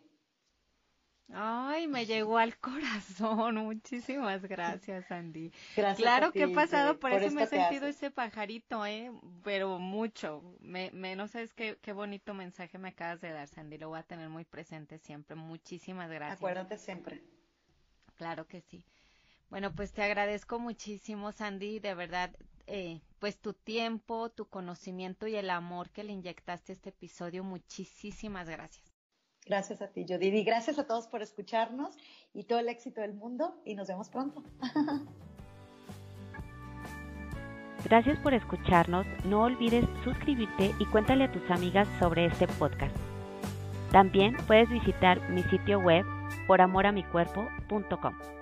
[1.33, 3.57] Ay, me llegó al corazón.
[3.65, 5.53] Muchísimas gracias, Andy.
[5.77, 9.13] Gracias claro que he pasado por, eso me he sentido ese pajarito, ¿eh?
[9.45, 10.43] Pero mucho.
[10.61, 13.77] Me, me no sabes qué, qué bonito mensaje me acabas de dar, Sandy.
[13.77, 15.37] Lo voy a tener muy presente siempre.
[15.37, 16.39] Muchísimas gracias.
[16.39, 17.23] Acuérdate siempre.
[18.17, 18.85] Claro que sí.
[19.51, 21.79] Bueno, pues te agradezco muchísimo, Sandy.
[21.79, 22.35] De verdad,
[22.67, 27.45] eh, pues tu tiempo, tu conocimiento y el amor que le inyectaste a este episodio.
[27.45, 28.88] Muchísimas gracias.
[29.49, 30.35] Gracias a ti, Judith.
[30.35, 31.97] Y gracias a todos por escucharnos
[32.35, 33.55] y todo el éxito del mundo.
[33.65, 34.45] Y nos vemos pronto.
[37.85, 39.07] Gracias por escucharnos.
[39.25, 42.95] No olvides suscribirte y cuéntale a tus amigas sobre este podcast.
[43.93, 46.05] También puedes visitar mi sitio web
[46.47, 48.38] poramoramicuerpo.com.